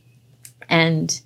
[0.72, 1.20] And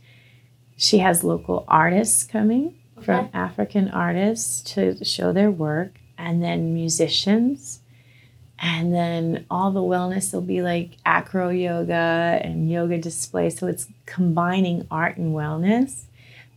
[0.77, 7.81] she has local artists coming from African artists to show their work, and then musicians.
[8.59, 13.51] And then all the wellness will be like acro yoga and yoga display.
[13.51, 16.07] So it's combining art and wellness,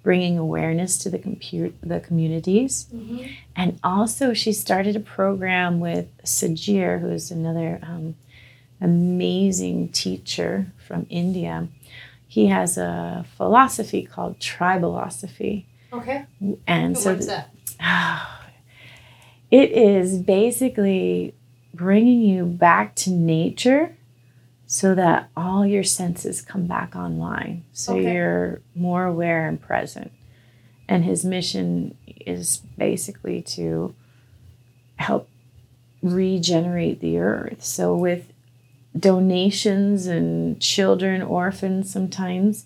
[0.01, 2.87] bringing awareness to the, compu- the communities.
[2.91, 3.25] Mm-hmm.
[3.55, 8.15] And also, she started a program with Sajir, who is another um,
[8.81, 11.67] amazing teacher from India,
[12.29, 15.65] he has a philosophy called tribalosophy.
[15.91, 16.25] Okay.
[16.67, 17.39] And so What's th-
[17.79, 18.29] that?
[19.51, 21.33] it is basically
[21.73, 23.95] bringing you back to nature
[24.67, 27.63] so that all your senses come back online.
[27.73, 28.13] So Okay.
[28.13, 30.11] you're more aware and present.
[30.87, 33.95] And his mission is basically to
[34.97, 35.27] help
[36.03, 37.63] regenerate the earth.
[37.63, 38.31] So with
[38.97, 42.65] donations and children, orphans sometimes,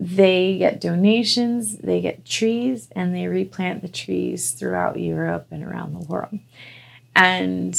[0.00, 5.94] they get donations, they get trees, and they replant the trees throughout Europe and around
[5.94, 6.38] the world.
[7.14, 7.78] And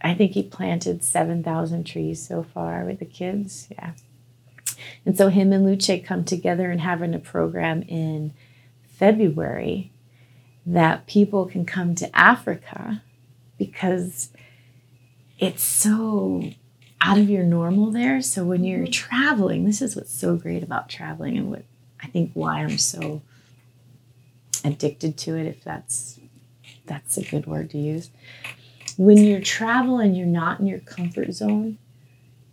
[0.00, 3.68] I think he planted 7,000 trees so far with the kids.
[3.70, 3.92] Yeah.
[5.04, 8.32] And so him and Luce come together and having a program in
[8.88, 9.92] February
[10.64, 13.02] that people can come to Africa
[13.58, 14.30] because
[15.38, 16.50] it's so
[17.00, 18.20] out of your normal there.
[18.20, 18.90] So when you're mm-hmm.
[18.92, 21.64] traveling, this is what's so great about traveling and what
[22.02, 23.22] I think why I'm so
[24.64, 26.18] addicted to it, if that's
[26.86, 28.10] that's a good word to use.
[28.96, 31.78] When you're traveling, you're not in your comfort zone.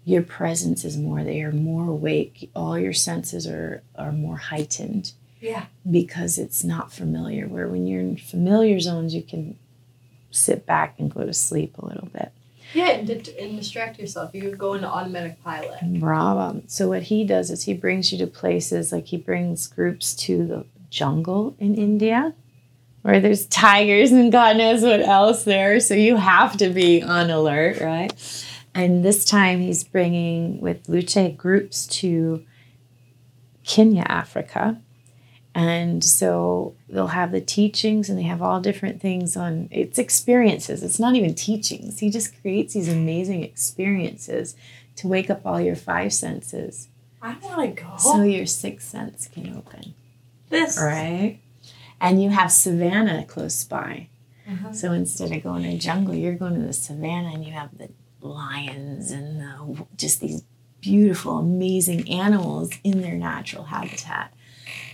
[0.06, 2.50] Your presence is more there, you're more awake.
[2.56, 5.66] All your senses are are more heightened Yeah.
[5.90, 7.48] because it's not familiar.
[7.48, 9.58] Where when you're in familiar zones, you can
[10.32, 12.32] sit back and go to sleep a little bit.
[12.74, 14.34] Yeah, and, and distract yourself.
[14.34, 15.80] You go into automatic pilot.
[16.00, 16.62] Bravo.
[16.68, 20.46] So what he does is he brings you to places like he brings groups to
[20.46, 22.34] the jungle in India
[23.08, 25.80] where there's tigers and God knows what else there.
[25.80, 28.12] So you have to be on alert, right?
[28.76, 32.46] And this time he's bringing with Luce groups to
[33.64, 34.82] Kenya, Africa.
[35.56, 40.84] And so they'll have the teachings and they have all different things on it's experiences.
[40.84, 42.00] It's not even teachings.
[42.00, 44.56] He just creates these amazing experiences
[44.98, 46.88] to wake up all your five senses
[47.22, 47.94] I want to go.
[47.98, 49.94] so your sixth sense can open.
[50.50, 50.78] this.
[50.82, 51.40] Right?
[52.00, 54.08] And you have savannah close by.
[54.48, 54.74] Mhm.
[54.74, 57.78] So instead of going to the jungle, you're going to the savannah and you have
[57.78, 57.90] the
[58.22, 60.44] lions and the, just these
[60.80, 64.32] beautiful, amazing animals in their natural habitat.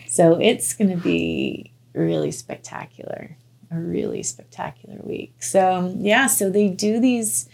[0.07, 3.37] So it's going to be really spectacular,
[3.71, 5.33] a really spectacular week.
[5.41, 7.47] So, yeah, so they do these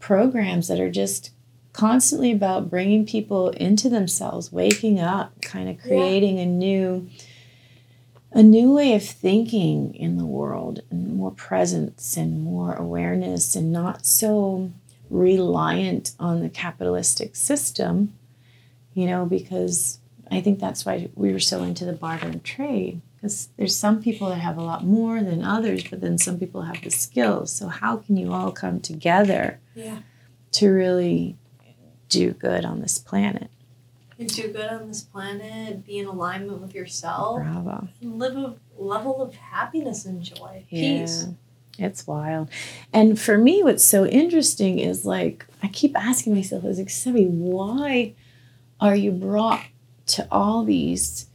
[0.00, 1.30] programs that are just
[1.72, 5.82] constantly about bringing people into themselves, waking up, kind of Yeah.
[5.82, 7.08] creating a new
[8.36, 13.70] a new way of thinking in the world and more presence and more awareness and
[13.70, 14.72] not so
[15.08, 18.12] reliant on the capitalistic system
[18.92, 20.00] you know because
[20.32, 24.02] i think that's why we were so into the barter and trade because there's some
[24.02, 27.50] people that have a lot more than others but then some people have the skills
[27.50, 30.00] so how can you all come together Yeah.
[30.52, 31.38] to really
[32.10, 33.48] do good on this planet
[34.18, 39.22] You do good on this planet, be in alignment with yourself, bravo live a level
[39.22, 41.26] of happiness and joy, peace.
[41.78, 42.50] Yeah, it's wild.
[42.92, 46.88] And for me, what's so interesting is like, I keep asking myself, I was like,
[46.88, 48.12] Seve, why
[48.80, 49.62] are you brought
[50.08, 51.26] to all these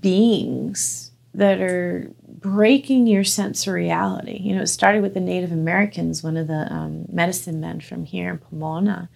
[0.00, 4.38] beings that are breaking your sense of reality?
[4.40, 8.04] You know, it started with the Native Americans, one of the um, medicine men from
[8.04, 9.08] here in Pomona,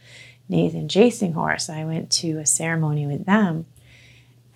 [0.48, 1.68] Nathan Chasing Horse.
[1.68, 3.66] I went to a ceremony with them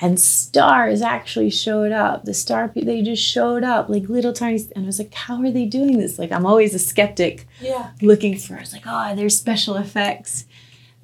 [0.00, 2.24] and stars actually showed up.
[2.24, 4.60] The star, they just showed up like little tiny.
[4.74, 6.18] And I was like, how are they doing this?
[6.18, 7.90] Like, I'm always a skeptic Yeah.
[8.02, 10.46] looking for, I was like, oh, there's special effects.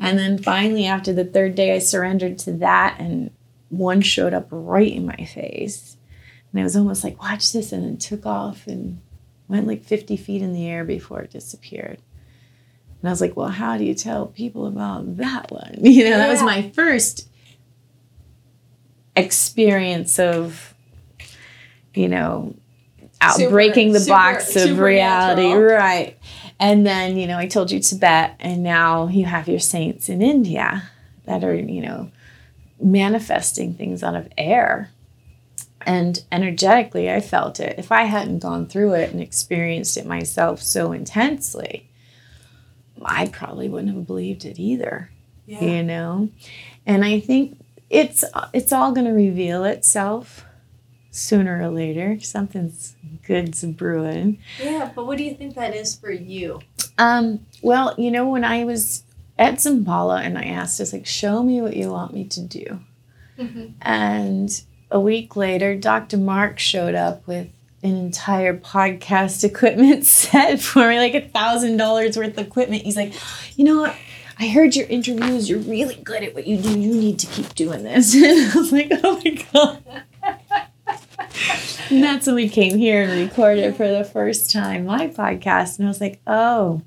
[0.00, 3.30] And then finally, after the third day, I surrendered to that, and
[3.68, 5.96] one showed up right in my face.
[6.52, 9.00] And I was almost like, watch this, and then took off and
[9.48, 11.98] went like 50 feet in the air before it disappeared.
[13.00, 15.76] And I was like, well, how do you tell people about that one?
[15.80, 17.28] You know, that was my first
[19.16, 20.74] experience of,
[21.94, 22.54] you know,
[23.20, 25.42] out Super- breaking the super- box of reality.
[25.42, 25.76] supernatural.
[25.76, 26.18] Right.
[26.60, 30.22] And then, you know, I told you Tibet, and now you have your saints in
[30.22, 30.90] India
[31.24, 32.10] that are, you know,
[32.80, 34.90] manifesting things out of air.
[35.86, 37.78] And energetically, I felt it.
[37.78, 41.88] If I hadn't gone through it and experienced it myself so intensely,
[43.02, 45.10] I probably wouldn't have believed it either
[45.46, 45.62] Yeah.
[45.64, 46.30] you know
[46.84, 50.44] and i think it's it's all going to reveal itself
[51.12, 56.10] sooner or later something's good's brewing Yeah, but what do you think that is for
[56.10, 56.60] you?
[56.98, 59.04] um well you know when i was
[59.38, 62.80] at Zimbala and i asked us like show me what you want me to do
[63.80, 67.48] and a week later dr mark showed up with
[67.82, 72.96] an entire podcast equipment set for me like a thousand dollars worth of equipment he's
[72.96, 73.12] like
[73.56, 73.96] you know what
[74.40, 75.50] I heard your interviews.
[75.50, 76.78] You're really good at what you do.
[76.78, 78.14] You need to keep doing this.
[78.22, 79.82] And I was like, oh my God.
[81.90, 85.78] and that's when we came here and recorded for the first time my podcast.
[85.78, 86.82] And I was like, oh,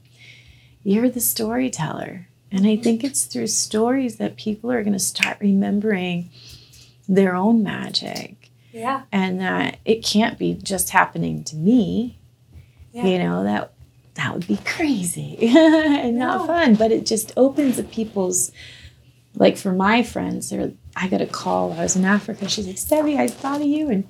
[0.83, 2.27] you're the storyteller.
[2.51, 6.29] And I think it's through stories that people are going to start remembering
[7.11, 8.49] their own magic.
[8.71, 9.03] Yeah.
[9.11, 12.17] And that it can't be just happening to me.
[12.93, 13.05] Yeah.
[13.05, 13.73] You know, that
[14.15, 16.75] that would be crazy and not fun.
[16.75, 18.51] But it just opens up people's
[19.35, 21.73] like for my friends, they're I got a call.
[21.73, 22.49] I was in Africa.
[22.49, 24.05] She's like, Stevie, I thought of you and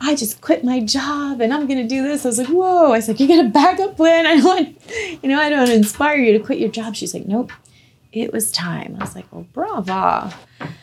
[0.00, 2.24] I just quit my job and I'm gonna do this.
[2.24, 2.86] I was like, whoa.
[2.86, 4.26] I was like, you got a backup plan.
[4.26, 6.96] I don't want, you know, I don't inspire you to quit your job.
[6.96, 7.52] She's like, nope.
[8.10, 8.96] It was time.
[8.98, 10.34] I was like, well, brava.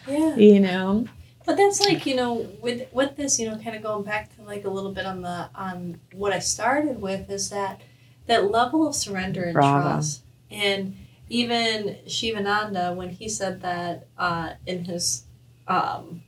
[0.08, 0.36] Yeah.
[0.36, 1.08] You know?
[1.46, 4.42] But that's like you know with with this you know kind of going back to
[4.44, 7.82] like a little bit on the on what I started with is that
[8.28, 9.82] that level of surrender and Bravo.
[9.90, 10.96] trust and
[11.30, 15.24] even Shivananda when he said that uh, in his
[15.68, 16.22] um,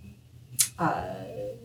[0.77, 1.13] uh,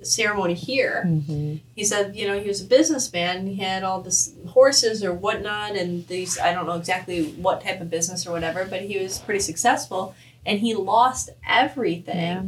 [0.02, 1.56] ceremony here Mm-hmm.
[1.76, 5.12] he said you know he was a businessman and he had all this horses or
[5.12, 8.98] whatnot and these I don't know exactly what type of business or whatever but he
[8.98, 10.14] was pretty successful
[10.46, 12.42] and he lost everything Yeah.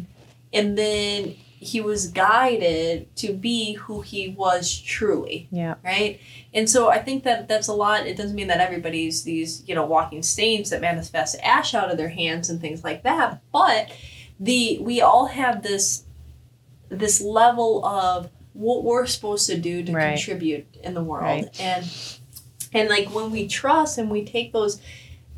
[0.55, 5.75] And then he was guided to be who he was truly Yeah.
[5.85, 6.21] right
[6.53, 9.75] and so i think that that's a lot it doesn't mean that everybody's these you
[9.75, 13.91] know walking stains that manifest ash out of their hands and things like that but
[14.39, 16.05] the we all have this
[16.89, 20.15] this level of what we're supposed to do to Right.
[20.17, 21.61] contribute in the world Right.
[21.61, 21.85] and
[22.73, 24.81] and like when we trust and we take those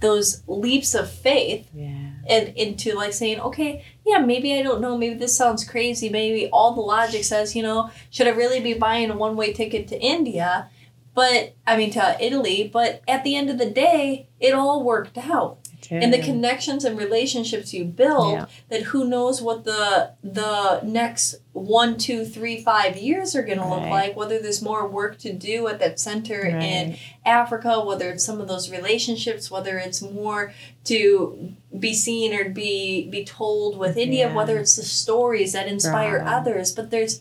[0.00, 2.10] those leaps of faith Yeah.
[2.28, 6.48] and into like saying, okay, yeah, maybe I don't know, maybe this sounds crazy, maybe
[6.52, 9.88] all the logic says, you know, should I really be buying a one way ticket
[9.88, 10.70] to India?
[11.14, 15.18] But I mean to Italy, but at the end of the day, it all worked
[15.18, 15.58] out.
[15.90, 18.46] And the connections and relationships you build Yeah.
[18.68, 23.88] that who knows what the the next one, two, three, five years are gonna look
[23.88, 28.40] like, whether there's more work to do at that center in Africa, whether it's some
[28.40, 30.52] of those relationships, whether it's more
[30.84, 34.34] to be seen or be be told with India, Yeah.
[34.34, 36.36] whether it's the stories that inspire Bravo.
[36.36, 37.20] others, but there's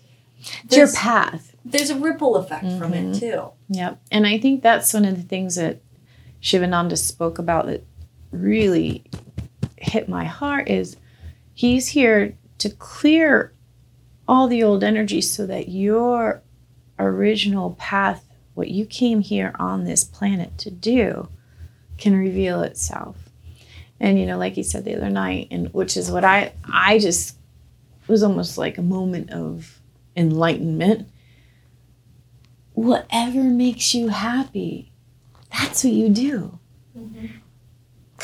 [0.66, 1.56] It's your path.
[1.64, 3.20] there's a ripple effect from it Mhm.
[3.20, 3.42] too.
[3.70, 4.00] Yep.
[4.12, 5.80] And I think that's one of the things that
[6.40, 7.84] Shivananda spoke about that
[8.36, 9.04] really
[9.78, 10.98] hit my heart is
[11.54, 13.54] he's here to clear
[14.28, 16.42] all the old energy so that your
[16.98, 21.30] original path, what you came here on this planet to do,
[21.98, 23.18] can reveal itself.
[24.00, 27.00] And you know, like he said the other night, and which is what I I
[27.00, 27.38] just
[28.08, 29.80] was almost like a moment of
[30.16, 31.08] enlightenment
[32.76, 34.92] whatever makes you happy,
[35.52, 36.60] that's what you do.
[36.98, 37.26] Mm-hmm.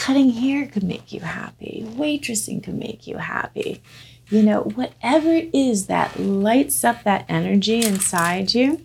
[0.01, 1.85] Cutting hair could make you happy.
[1.95, 3.83] Waitressing could make you happy.
[4.31, 8.81] You know, whatever it is that lights up that energy inside you,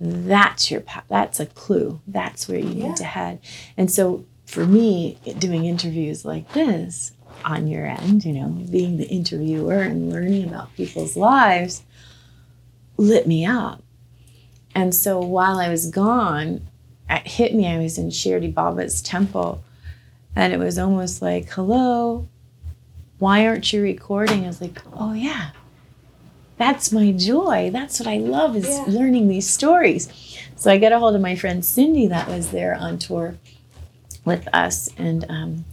[0.00, 1.04] that's your path.
[1.10, 2.00] That's a clue.
[2.06, 2.86] That's where you Yeah.
[2.88, 3.38] need to head.
[3.76, 7.12] And so for me, doing interviews like this
[7.44, 11.82] on your end, you know, being the interviewer and learning about people's lives
[12.96, 13.82] lit me up.
[14.74, 16.62] And so while I was gone,
[17.10, 17.66] it hit me.
[17.66, 19.62] I was in Shirdi Baba's temple,
[20.36, 22.28] and it was almost like, hello,
[23.18, 24.44] why aren't you recording?
[24.44, 25.50] I was like, oh, yeah,
[26.58, 27.70] that's my joy.
[27.72, 28.84] That's what I love is Yeah.
[28.86, 30.08] learning these stories.
[30.54, 33.36] So I got a hold of my friend Cindy that was there on tour
[34.24, 35.64] with us, and um,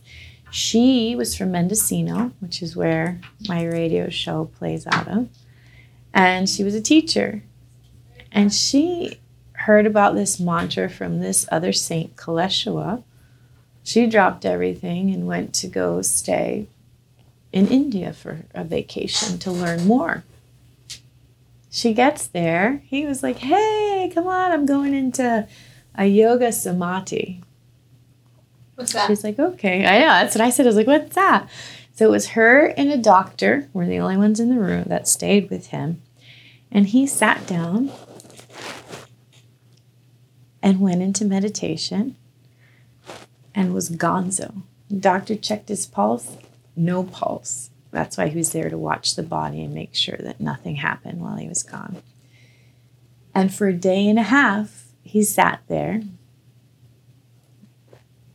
[0.52, 5.28] she was from Mendocino, which is where my radio show plays out of.
[6.14, 7.44] And she was a teacher.
[8.32, 9.20] And she
[9.54, 13.04] heard about this mantra from this other saint, Kaleshwar.
[13.84, 16.68] She dropped everything and went to go stay
[17.52, 20.24] in India for a vacation to learn more.
[21.70, 22.82] She gets there.
[22.86, 25.48] He was like, hey, come on, I'm going into
[25.96, 27.42] a yoga samadhi.
[28.76, 29.08] What's that?
[29.08, 29.86] She's like, okay.
[29.86, 30.08] I know.
[30.08, 30.66] That's what I said.
[30.66, 31.48] I was like, what's that?
[31.94, 35.08] So it was her and a doctor were the only ones in the room that
[35.08, 36.02] stayed with him.
[36.72, 37.92] And he sat down
[40.64, 42.16] and went into meditation
[43.56, 44.64] and was gonzo.
[45.00, 46.38] Doctor checked his pulse,
[46.76, 47.70] no pulse.
[47.92, 51.22] That's why he was there to watch the body and make sure that nothing happened
[51.22, 52.02] while he was gone.
[53.36, 56.02] And for a day and a half, he sat there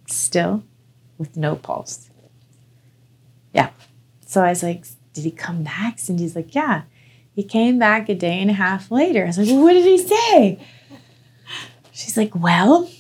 [0.07, 0.63] still
[1.17, 2.11] with no pulse.
[3.53, 3.71] Yeah.
[4.27, 5.99] So I was like, did he come back?
[5.99, 6.83] Cindy's like, yeah.
[7.35, 9.25] He came back a day and a half later.
[9.25, 10.67] I was like, well, what did he say?
[11.93, 12.91] She's like, well,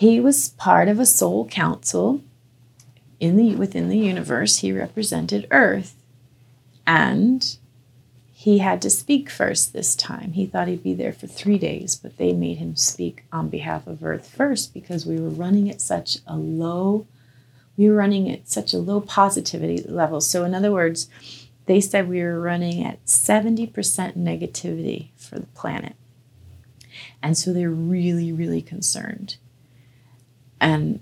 [0.00, 2.22] he was part of a soul council
[3.20, 4.60] in the within the universe.
[4.60, 5.94] He represented Earth,
[6.86, 7.58] and
[8.32, 10.32] he had to speak first this time.
[10.32, 13.86] He thought he'd be there for three days, but they made him speak on behalf
[13.86, 17.06] of Earth first because we were running at such a low,
[17.76, 20.22] we were running at such a low positivity level.
[20.22, 21.10] So, in other words,
[21.66, 23.70] they said we were running at 70%
[24.16, 25.94] negativity for the planet.
[27.22, 29.36] And so they're really, really concerned.
[30.60, 31.00] And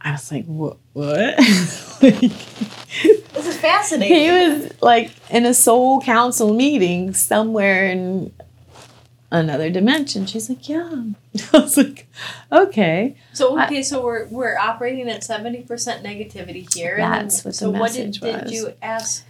[0.00, 0.78] I was like, what?
[0.92, 1.38] What?
[2.02, 4.16] like, This is fascinating.
[4.16, 8.32] he was like in a soul council meeting somewhere in
[9.30, 10.26] another dimension.
[10.26, 11.04] She's like, yeah.
[11.52, 12.06] I was like,
[12.52, 13.16] okay.
[13.32, 16.96] So okay, so we're we're operating at seventy percent negativity here.
[16.98, 19.24] That's and what the so what did, message did you ask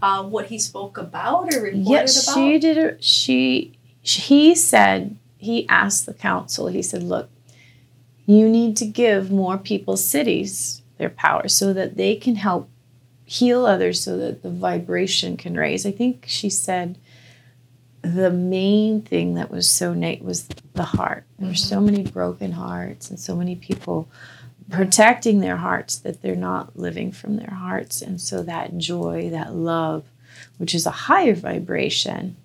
[0.00, 2.34] uh, what he spoke about or reported Yes, about?
[2.34, 2.78] she did.
[2.78, 6.68] A, she he said he asked the council.
[6.68, 7.28] He said, "Look,
[8.26, 12.68] you need to give more people siddhis their power so that they can help
[13.24, 16.98] heal others, so that the vibration can raise." I think she said
[18.02, 21.24] the main thing that was so nat was the heart.
[21.38, 21.86] There were so mm-hmm.
[21.86, 24.08] many broken hearts and so many people
[24.70, 28.02] protecting their hearts that they're not living from their hearts.
[28.02, 30.04] And so that joy, that love,
[30.58, 32.36] which is a higher vibration,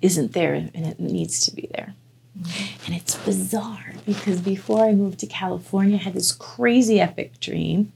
[0.00, 1.94] isn't there and it needs to be there.
[2.34, 7.92] And it's bizarre because before I moved to California, I had this crazy epic dream.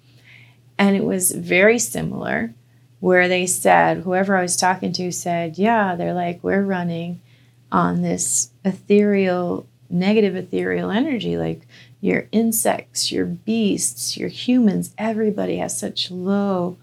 [0.78, 2.52] And it was very similar,
[3.00, 7.20] where they said, whoever I was talking to said, Yeah, they're like, we're running
[7.72, 11.38] on this ethereal, negative ethereal energy.
[11.38, 11.62] Like
[12.00, 16.76] your insects, your beasts, your humans, everybody has such low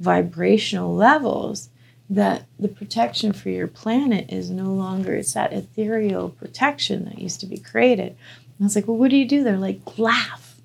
[0.00, 1.68] vibrational levels
[2.10, 7.40] that the protection for your planet is no longer it's that ethereal protection that used
[7.40, 8.08] to be created.
[8.08, 9.42] And I was like, well, what do you do?
[9.42, 10.60] They're like, laugh.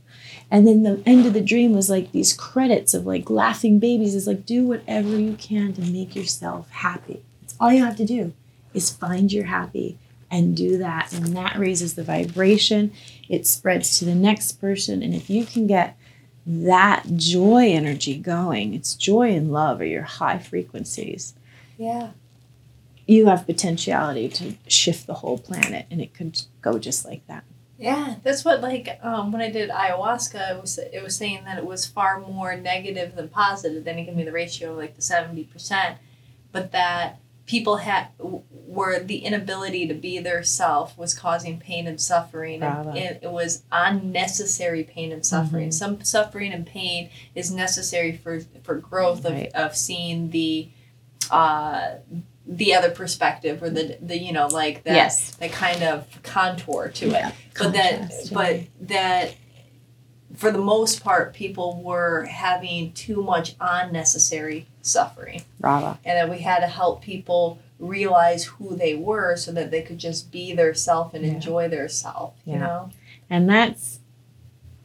[0.51, 4.15] And then the end of the dream was like these credits of like laughing babies.
[4.15, 7.23] Is like, do whatever you can to make yourself happy.
[7.43, 8.33] It's all you have to do
[8.73, 9.97] is find your happy
[10.31, 11.13] and do that.
[11.13, 12.91] And that raises the vibration.
[13.27, 15.03] It spreads to the next person.
[15.03, 15.97] And if you can get
[16.51, 21.35] that joy energy going, it's joy and love are your high frequencies.
[21.77, 22.11] yeah.
[23.05, 27.43] You have potentiality to shift the whole planet, and it could go just like that.
[27.79, 31.57] Yeah, that's what like um, when I did ayahuasca, it was it was saying that
[31.57, 33.83] it was far more negative than positive.
[33.83, 35.97] Then it gave me the ratio of like the seventy percent,
[36.51, 38.09] but that people had
[38.69, 43.31] were the inability to be their self was causing pain and suffering, and it, it
[43.31, 45.69] was unnecessary pain and suffering.
[45.69, 45.73] Mhm.
[45.73, 49.47] Some suffering and pain is necessary for for growth Right.
[49.55, 50.69] of, of seeing the
[51.31, 51.95] uh,
[52.45, 55.31] the other perspective or the the you know like that Yes.
[55.37, 59.35] that kind of contour to it Yeah, but that but that
[60.35, 65.97] for the most part people were having too much unnecessary suffering Bravo.
[66.05, 69.97] and that we had to help people realize who they were so that they could
[69.97, 71.31] just be their self and Yeah.
[71.33, 72.59] enjoy their self you Yeah.
[72.59, 72.89] know
[73.29, 73.99] And that's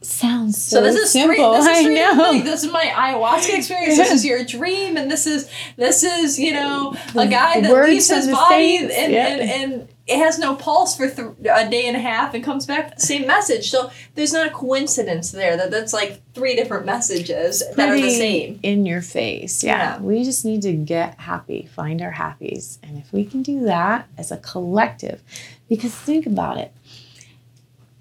[0.01, 1.35] sounds so, so, this is simple.
[1.35, 2.43] Three, this is I three know.
[2.43, 6.53] this is my ayahuasca experience this is your dream and this is this is you
[6.53, 9.27] know a guy that words leaves his body and, yeah.
[9.27, 9.41] and,
[9.73, 12.89] and it has no pulse for th- a day and a half and comes back
[12.89, 13.71] with the same message.
[13.71, 18.11] So there's not a coincidence there that that's like three different messages that are the
[18.11, 18.59] same.
[18.61, 19.63] in your face.
[19.63, 19.95] Yeah.
[19.95, 20.01] Yeah.
[20.01, 22.77] We just need to get happy, find our happies.
[22.83, 25.23] And if we can do that as a collective,
[25.67, 26.71] because think about it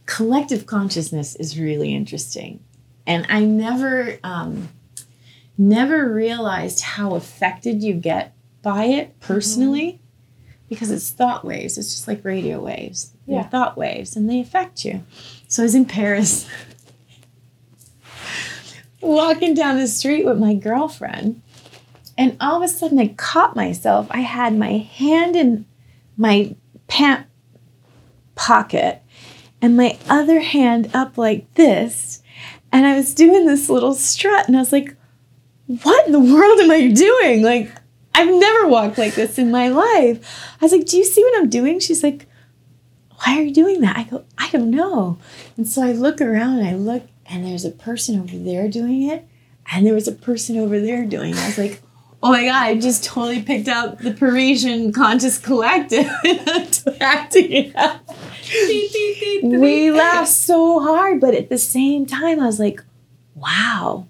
[0.07, 2.63] collective consciousness is really interesting.
[3.07, 4.69] And I never, um,
[5.57, 10.01] never realized how affected you get by it personally
[10.69, 11.79] because it's thought waves.
[11.79, 13.13] It's just like radio waves.
[13.27, 15.03] They're thought waves and they affect you.
[15.49, 16.49] So I was in Paris
[19.01, 21.43] walking down the street with my girlfriend,
[22.17, 24.07] and all of a sudden I caught myself.
[24.11, 25.67] I had my hand in
[26.17, 26.55] my
[26.87, 27.27] pant
[28.35, 29.03] pocket
[29.61, 32.23] and my other hand up like this,
[32.73, 34.97] and I was doing this little strut, and I was like,
[35.67, 37.43] what in the world am I doing?
[37.43, 37.73] Like,
[38.15, 40.25] I've never walked like this in my life.
[40.61, 41.81] I was like, Do you see what I'm doing?
[41.81, 42.27] She's like,
[43.25, 43.97] Why are you doing that?
[43.97, 45.19] I go, I don't know.
[45.57, 49.03] And so I look around and I look, and there's a person over there doing
[49.09, 49.27] it,
[49.73, 51.39] and there was a person over there doing it.
[51.39, 51.81] I was like,
[52.23, 56.09] Oh my God, I just totally picked up the Parisian conscious collective
[57.01, 58.01] acting it out.
[59.43, 62.83] We laughed so hard, but at the same time, I was like,
[63.35, 64.07] Wow.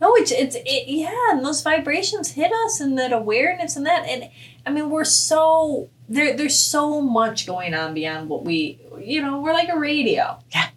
[0.00, 4.06] No, it's it's it, yeah, and those vibrations hit us, and that awareness, and that,
[4.06, 4.30] and
[4.66, 6.36] I mean, we're so there.
[6.36, 10.38] There's so much going on beyond what we, you know, we're like a radio.
[10.54, 10.68] Yeah.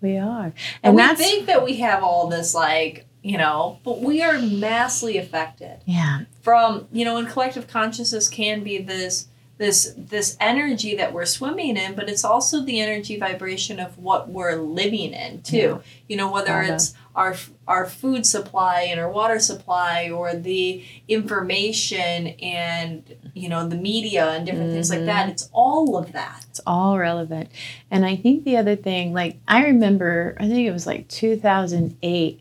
[0.00, 0.52] We are.
[0.82, 4.40] And, And, we think that we have all this, like, you know, but we are
[4.40, 6.20] massively affected yeah.
[6.40, 9.28] from, you know, and collective consciousness can be this
[9.58, 14.28] this this energy that we're swimming in, but it's also the energy vibration of what
[14.28, 15.56] we're living in too.
[15.56, 15.78] Yeah.
[16.08, 17.34] You know, whether it's our
[17.68, 24.30] our food supply and our water supply or the information and you know the media
[24.30, 25.24] and different things like that.
[25.24, 25.32] Mm-hmm.
[25.32, 26.46] It's all of that.
[26.48, 27.50] It's all relevant.
[27.90, 32.40] And I think the other thing, like I remember, I think it was like 2008,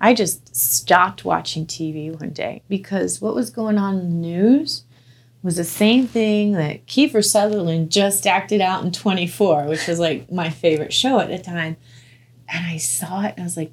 [0.00, 4.84] I just stopped watching TV one day because what was going on in the news
[5.42, 10.32] was the same thing that Kiefer Sutherland just acted out in 24, which was like
[10.32, 11.76] my favorite show at the time.
[12.48, 13.72] And I saw it and I was like,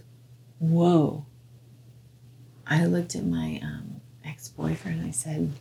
[0.60, 1.26] whoa.
[2.68, 5.52] I looked at my um, ex boyfriend I said,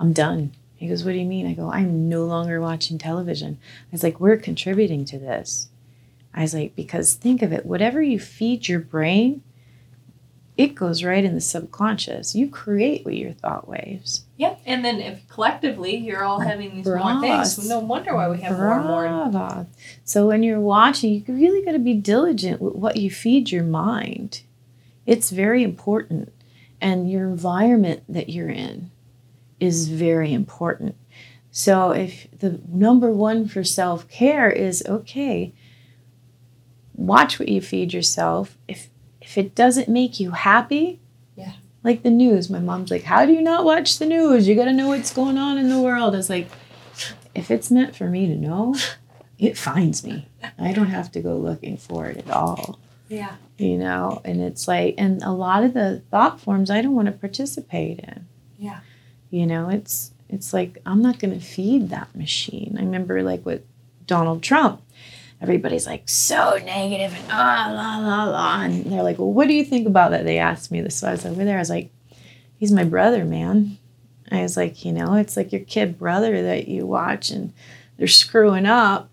[0.00, 0.52] I'm done.
[0.74, 1.46] He goes, What do you mean?
[1.46, 3.58] I go, I'm no longer watching television.
[3.62, 5.68] I was like, We're contributing to this.
[6.34, 9.42] I was like, Because think of it, whatever you feed your brain,
[10.56, 12.34] it goes right in the subconscious.
[12.34, 14.24] You create with your thought waves.
[14.38, 14.62] Yep.
[14.64, 17.56] And then if collectively you're all having these more Bras.
[17.56, 19.66] things, no wonder why we have more and more.
[20.04, 23.64] So when you're watching, you really got to be diligent with what you feed your
[23.64, 24.42] mind.
[25.04, 26.32] It's very important.
[26.80, 28.90] And your environment that you're in
[29.60, 30.96] is very important.
[31.50, 35.54] So if the number one for self care is okay,
[36.94, 38.58] watch what you feed yourself.
[38.68, 38.90] If
[39.26, 41.00] if it doesn't make you happy,
[41.36, 41.52] Yeah.
[41.84, 44.46] like the news, my mom's like, "How do you not watch the news?
[44.48, 46.48] You got to know what's going on in the world." I was like,
[47.34, 48.74] if it's meant for me to know,
[49.38, 50.26] it finds me.
[50.58, 53.34] I don't have to go looking for it at all Yeah.
[53.58, 57.06] you know and it's like and a lot of the thought forms i don't want
[57.06, 58.26] to participate in
[58.58, 58.80] Yeah.
[59.30, 63.44] you know it's it's like i'm not going to feed that machine i remember like
[63.46, 63.62] with
[64.06, 64.80] donald trump
[65.40, 69.54] everybody's like so negative and ah la la la and they're like well what do
[69.54, 71.70] you think about that they asked me this so i was over there i was
[71.70, 71.90] like
[72.58, 73.76] he's my brother man
[74.30, 77.52] i was like you know it's like your kid brother that you watch and
[77.96, 79.10] they're screwing up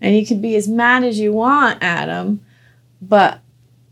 [0.00, 2.44] and you could be as mad as you want at them
[3.00, 3.40] but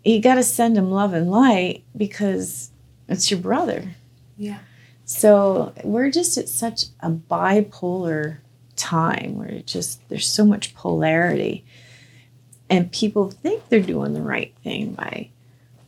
[0.05, 2.71] you got to send him love and light because
[3.09, 3.95] it's your brother.
[4.37, 4.59] Yeah.
[5.05, 8.39] So we're just at such a bipolar
[8.79, 11.65] time where it just there's so much polarity,
[12.71, 15.31] and people think they're doing the right thing by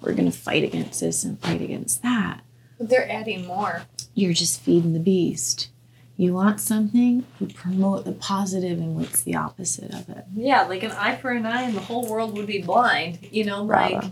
[0.01, 2.41] we're going to fight against this and fight against that.
[2.79, 3.83] But they're adding more.
[4.15, 5.71] You're just feeding the beast.
[6.17, 10.25] You want something, you promote the positive, and what's the opposite of it?
[10.35, 13.21] Yeah, like an eye for an eye and the whole world would be blind.
[13.31, 14.05] You know, like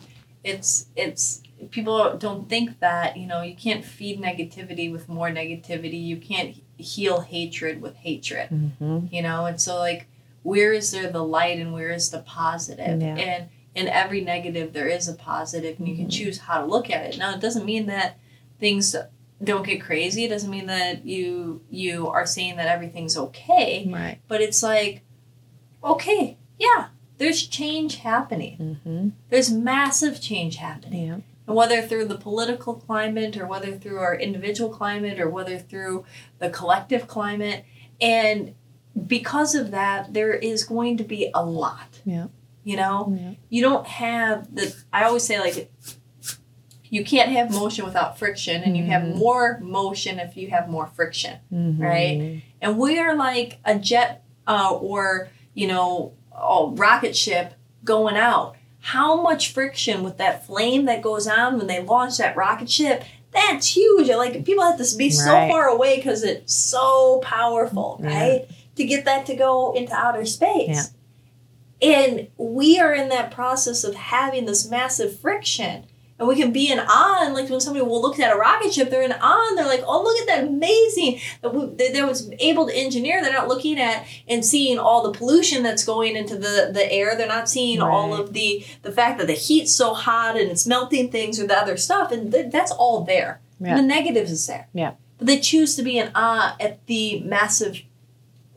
[0.42, 6.02] it's it's people don't think that, you know, you can't feed negativity with more negativity.
[6.02, 8.48] You can't heal hatred with hatred.
[8.50, 9.06] Mm-hmm.
[9.10, 10.06] You know, and so like
[10.42, 13.02] where is there the light and where is the positive?
[13.02, 13.16] Yeah.
[13.16, 16.12] And in every negative there is a positive and you can Mhm.
[16.12, 17.18] choose how to look at it.
[17.18, 18.16] Now it doesn't mean that
[18.58, 18.94] things
[19.42, 20.24] don't get crazy.
[20.24, 23.88] It doesn't mean that you you are saying that everything's okay.
[23.92, 24.18] Right.
[24.28, 25.02] But it's like,
[25.84, 26.86] okay, yeah,
[27.18, 28.78] there's change happening.
[28.86, 29.08] Mm-hmm.
[29.30, 31.06] There's massive change happening.
[31.06, 31.16] Yeah.
[31.48, 36.04] And whether through the political climate or whether through our individual climate or whether through
[36.38, 37.64] the collective climate.
[38.02, 38.54] And
[39.06, 42.00] because of that, there is going to be a lot.
[42.04, 42.26] Yeah.
[42.64, 43.32] You know, Yeah.
[43.48, 45.72] you don't have the, I always say, like,
[46.90, 49.16] you can't have motion without friction, and you have Mhm.
[49.16, 51.80] more motion if you have more friction Mhm.
[51.80, 52.42] Right?
[52.60, 58.56] and we are like a jet uh, or you know a rocket ship going out
[58.92, 63.04] how much friction with that flame that goes on when they launch that rocket ship.
[63.34, 64.08] That's huge.
[64.08, 68.08] Like people have to be so far away because it's so powerful Yeah.
[68.08, 68.48] right?
[68.76, 70.92] To get that to go into outer space.
[71.82, 75.84] And we are in that process of having this massive friction
[76.18, 78.72] and we can be in awe and like when somebody will look at a rocket
[78.72, 82.30] ship they're in awe and they're like oh look at that amazing that they was
[82.40, 86.34] able to engineer they're not looking at and seeing all the pollution that's going into
[86.36, 89.94] the the air they're not seeing all of the the fact that the heat's so
[89.94, 93.76] hot and it's melting things or the other stuff and th- that's all there Yeah.
[93.76, 94.92] the negatives is there Yeah.
[95.18, 97.82] but they choose to be in awe at the massive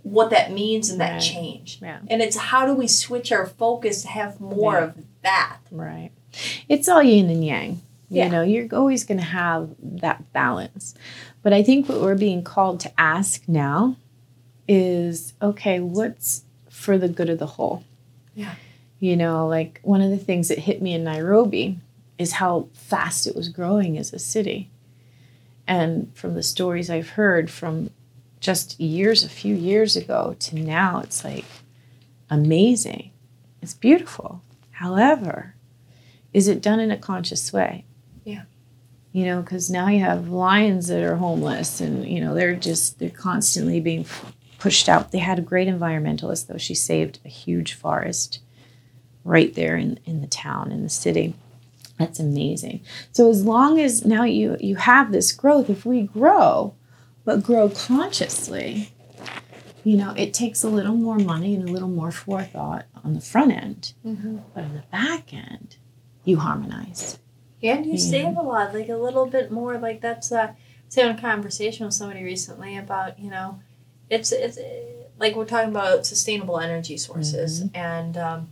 [0.03, 1.21] what that means and that Right.
[1.21, 1.99] change Yeah.
[2.07, 4.83] and it's how do we switch our focus to have more Yeah.
[4.85, 6.09] of that Right.
[6.69, 7.81] It's all yin and yang.
[8.09, 8.25] Yeah.
[8.25, 10.93] You know, you're always going to have that balance.
[11.43, 13.95] But I think what we're being called to ask now
[14.67, 17.83] is okay, what's for the good of the whole?
[18.35, 18.55] Yeah.
[18.99, 21.79] You know, like one of the things that hit me in Nairobi
[22.17, 24.69] is how fast it was growing as a city.
[25.67, 27.89] And from the stories I've heard from
[28.39, 31.45] just years, a few years ago to now, it's like
[32.29, 33.11] amazing.
[33.61, 34.41] It's beautiful.
[34.71, 35.55] However,
[36.33, 37.85] is it done in a conscious way?
[38.23, 38.43] Yeah.
[39.11, 42.99] You know, because now you have lions that are homeless and, you know, they're just,
[42.99, 44.05] they're constantly being
[44.59, 45.11] pushed out.
[45.11, 46.57] They had a great environmentalist, though.
[46.57, 48.39] She saved a huge forest
[49.23, 51.33] right there in, in the town, in the city.
[51.97, 52.81] That's amazing.
[53.11, 56.73] So as long as now you you have this growth, if we grow,
[57.25, 58.91] but grow consciously,
[59.83, 63.21] you know, it takes a little more money and a little more forethought on the
[63.21, 63.93] front end.
[64.03, 64.37] Mm-hmm.
[64.55, 65.77] But on the back end,
[66.23, 67.17] you harmonize.
[67.63, 67.97] And you Yeah.
[67.97, 69.77] save a lot, like a little bit more.
[69.77, 70.55] Like that's uh, I
[70.87, 73.59] was having a conversation with somebody recently about you know,
[74.09, 74.57] it's it's
[75.19, 78.49] like we're talking about sustainable energy sources and um,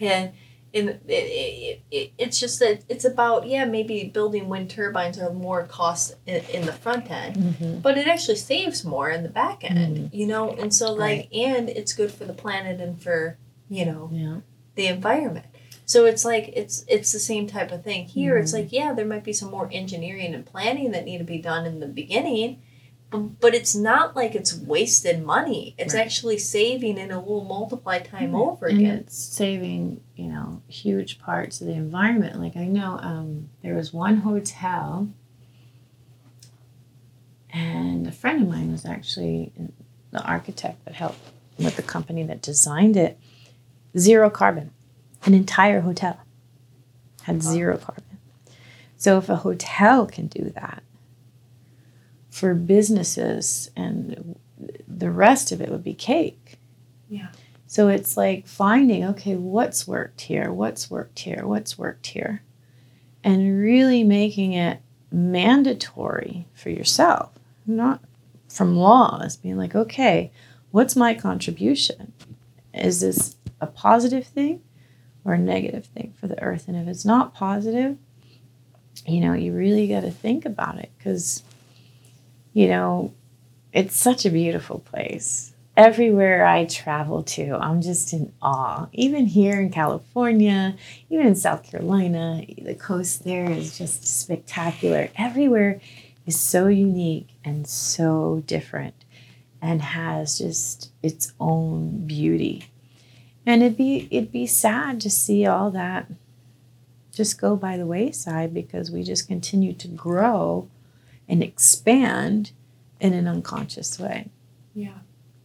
[0.00, 0.32] and
[0.72, 5.32] in it, it, it, it's just that it's about yeah maybe building wind turbines are
[5.32, 7.78] more cost in, in the front end Mm-hmm.
[7.78, 11.68] but it actually saves more in the back end you know and so like and
[11.68, 13.38] it's good for the planet and for
[13.70, 14.40] you know Yeah.
[14.74, 15.46] the environment.
[15.86, 18.38] So it's like it's it's the same type of thing here.
[18.38, 21.38] It's like yeah, there might be some more engineering and planning that need to be
[21.38, 22.62] done in the beginning,
[23.12, 25.74] um, but it's not like it's wasted money.
[25.76, 26.00] It's Right.
[26.00, 28.40] actually saving and it will multiply time Right.
[28.40, 33.50] over and it's saving you know huge parts of the environment like i know um,
[33.62, 35.08] there was one hotel
[37.52, 39.52] and a friend of mine was actually
[40.10, 41.18] the architect that helped
[41.58, 43.18] with the company that designed it
[43.98, 44.70] zero carbon
[45.24, 46.18] an entire hotel
[47.22, 48.18] had zero carbon
[48.96, 50.82] so if a hotel can do that
[52.30, 54.36] for businesses and
[54.88, 56.56] the rest of it would be cake
[57.08, 57.28] Yeah.
[57.66, 60.52] so it's like finding, okay, what's worked here?
[60.52, 61.42] What's worked here?
[61.46, 62.42] What's worked here?
[63.22, 67.30] And really making it mandatory for yourself,
[67.66, 68.00] not
[68.48, 70.30] from laws, being like, okay,
[70.70, 72.12] what's my contribution?
[72.72, 74.60] Is this a positive thing
[75.24, 76.68] or a negative thing for the earth?
[76.68, 77.96] And if it's not positive,
[79.06, 81.42] you know, you really got to think about it because,
[82.52, 83.12] you know,
[83.72, 88.88] it's such a beautiful place everywhere I travel to, I'm just in awe.
[88.92, 90.76] Even here in California,
[91.10, 95.08] even in South Carolina, the coast there is just spectacular.
[95.16, 95.80] Everywhere
[96.26, 98.94] is so unique and so different
[99.60, 102.66] and has just its own beauty.
[103.46, 106.06] And it'd be it'd be sad to see all that
[107.12, 110.68] just go by the wayside because we just continue to grow
[111.28, 112.52] and expand
[113.00, 114.30] in an unconscious way.
[114.74, 114.98] Yeah.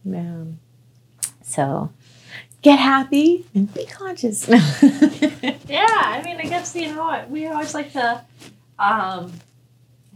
[0.04, 0.44] Yeah.
[1.42, 1.92] So
[2.62, 4.48] get happy and be conscious.
[5.70, 8.24] Yeah, I mean, I guess you know we always like to,
[8.80, 9.32] um,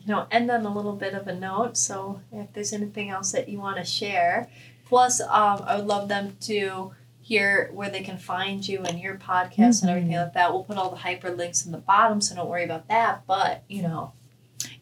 [0.05, 1.77] you know, end on a little bit of a note.
[1.77, 4.49] So if there's anything else that you want to share,
[4.87, 6.93] plus, um, I would love them to
[7.25, 10.25] hear where they can find you and your podcast and everything mm-hmm.
[10.25, 10.53] like that.
[10.53, 13.27] We'll put all the hyperlinks in the bottom, so don't worry about that.
[13.27, 14.13] But you know,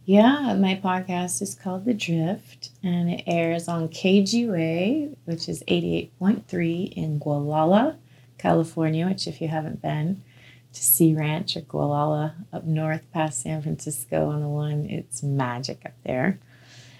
[0.04, 6.92] yeah, my podcast is called The Drift and it airs on KGUA, which is 88.3
[6.94, 7.96] in Gualala,
[8.36, 10.24] California, which if you haven't been
[10.72, 15.82] to Sea Ranch or Gualala up north past San Francisco on the one, it's magic
[15.86, 16.40] up there.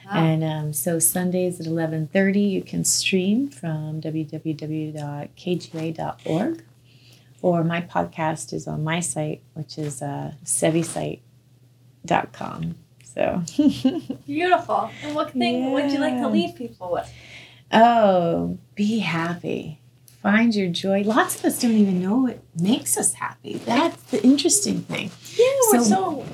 [0.07, 0.13] Wow.
[0.25, 6.65] And um, so Sundays at 11:30 you can stream from www.kgua.org
[7.41, 12.75] or my podcast is on my site which is uh, sevisite.com.
[13.05, 13.43] So
[14.27, 14.91] beautiful.
[15.03, 17.11] And what thing would you like to leave people with?
[17.75, 19.79] oh, be happy.
[20.23, 21.03] Find your joy.
[21.03, 23.55] Lots of us don't even know what makes us happy.
[23.65, 25.11] That's the interesting thing.
[25.37, 26.25] Yeah, we're So-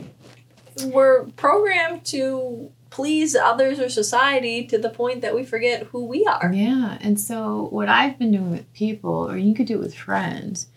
[0.76, 6.04] so we're programmed to please others or society to the point that we forget who
[6.04, 6.50] we are.
[6.52, 6.98] Yeah.
[7.00, 10.68] And so, what I've been doing with people, or you could do it with friends,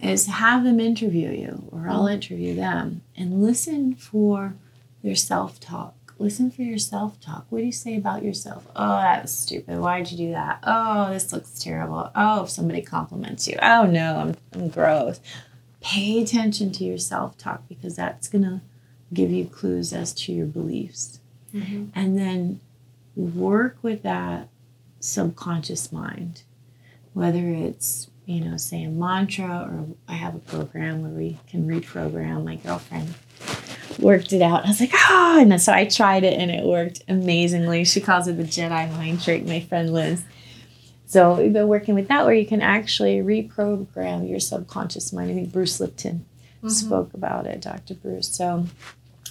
[0.00, 2.14] is have them interview you, or I'll mm-hmm.
[2.14, 4.54] interview them, and listen for
[5.02, 5.94] their self talk.
[6.18, 7.46] Listen for your self talk.
[7.50, 8.66] What do you say about yourself?
[8.74, 9.78] Oh, that was stupid.
[9.78, 10.60] Why'd you do that?
[10.62, 12.10] Oh, this looks terrible.
[12.14, 13.56] Oh, if somebody compliments you.
[13.60, 15.20] Oh, no, I'm, I'm gross.
[15.80, 18.60] Pay attention to your self talk because that's going to
[19.12, 21.20] give you clues as to your beliefs
[21.56, 21.84] Mm-hmm.
[21.94, 22.60] and then
[23.14, 24.48] work with that
[25.00, 26.42] subconscious mind
[27.16, 31.66] whether it's you know say a mantra or i have a program where we can
[31.66, 32.44] reprogram.
[32.44, 33.14] My girlfriend
[33.98, 34.66] worked it out.
[34.66, 37.84] I was like oh and so i tried it and it worked amazingly.
[37.84, 40.24] She calls it the jedi mind trick my friend liz.
[41.06, 45.30] So we've been working with that where you can actually reprogram your subconscious mind.
[45.30, 46.26] I think bruce lipton
[46.58, 46.68] mm-hmm.
[46.68, 48.28] spoke about it dr bruce.
[48.28, 48.66] So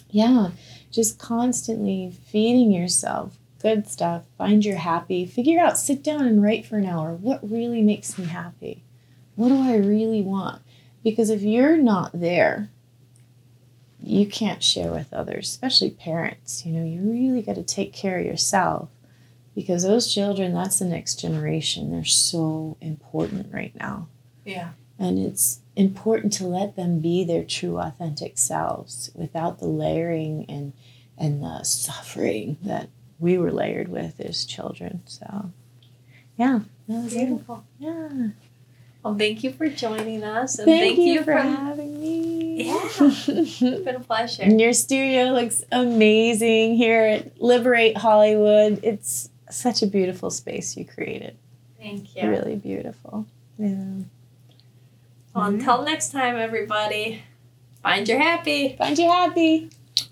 [0.10, 0.50] yeah
[0.96, 6.66] just constantly feeding yourself good stuff find your happy figure out sit down and write
[6.66, 8.84] for an hour what really makes me happy
[9.36, 10.62] what do i really want
[11.06, 12.72] Because if you're not there,
[14.02, 16.66] you can't share with others, especially parents.
[16.66, 18.90] You know, you really got to take care of yourself
[19.54, 21.92] because those children, that's the next generation.
[21.92, 24.08] They're so important right now.
[24.46, 24.72] Yeah.
[24.98, 30.74] And it's important to let them be their true, authentic selves without the layering and
[31.18, 35.02] and the suffering that we were layered with as children.
[35.06, 35.52] So,
[36.38, 37.28] yeah, that was it.
[37.28, 37.66] Beautiful.
[37.80, 38.30] Yeah.
[39.04, 40.58] Well, thank you for joining us.
[40.58, 42.66] And Thank, thank, you, for for having me.
[42.66, 42.80] Yeah.
[42.84, 44.44] It's been a pleasure.
[44.44, 48.80] And your studio looks amazing here at Liberate Hollywood.
[48.84, 51.38] It's such a beautiful space you created.
[51.78, 52.28] Thank you.
[52.28, 53.28] Really beautiful.
[53.60, 54.06] Yeah.
[55.36, 55.60] Well, mm-hmm.
[55.60, 57.22] until next time, everybody,
[57.84, 58.76] find your happy.
[58.78, 59.70] Find your happy.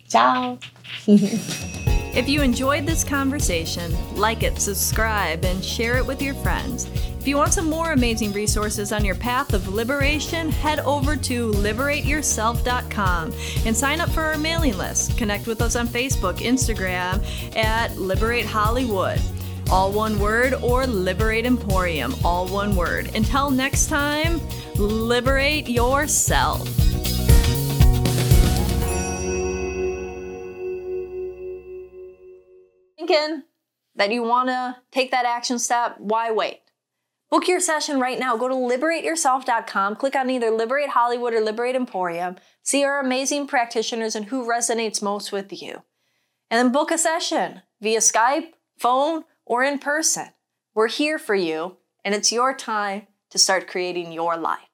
[0.08, 0.60] Ciao.
[2.14, 6.86] If you enjoyed this conversation, like it, subscribe, and share it with your friends.
[7.20, 11.52] If you want some more amazing resources on your path of liberation, head over to
[11.54, 13.34] liberateyourself.com
[13.66, 15.18] and sign up for our mailing list.
[15.18, 19.20] Connect with us on Facebook, Instagram at Liberate Hollywood.
[19.74, 23.10] All one word, or Liberate Emporium, all one word.
[23.16, 24.40] Until next time,
[24.76, 26.70] liberate yourself.
[33.08, 33.44] thinking
[33.96, 36.62] that you want to take that action step, why wait?
[37.30, 38.38] Book your session right now.
[38.38, 44.16] Go to liberateyourself.com, click on either Liberate Hollywood or Liberate Emporium, see our amazing practitioners
[44.16, 45.82] and who resonates most with you.
[46.52, 50.28] And then book a session via Skype, phone, or in person.
[50.74, 54.73] We're here for you, and it's your time to start creating your life.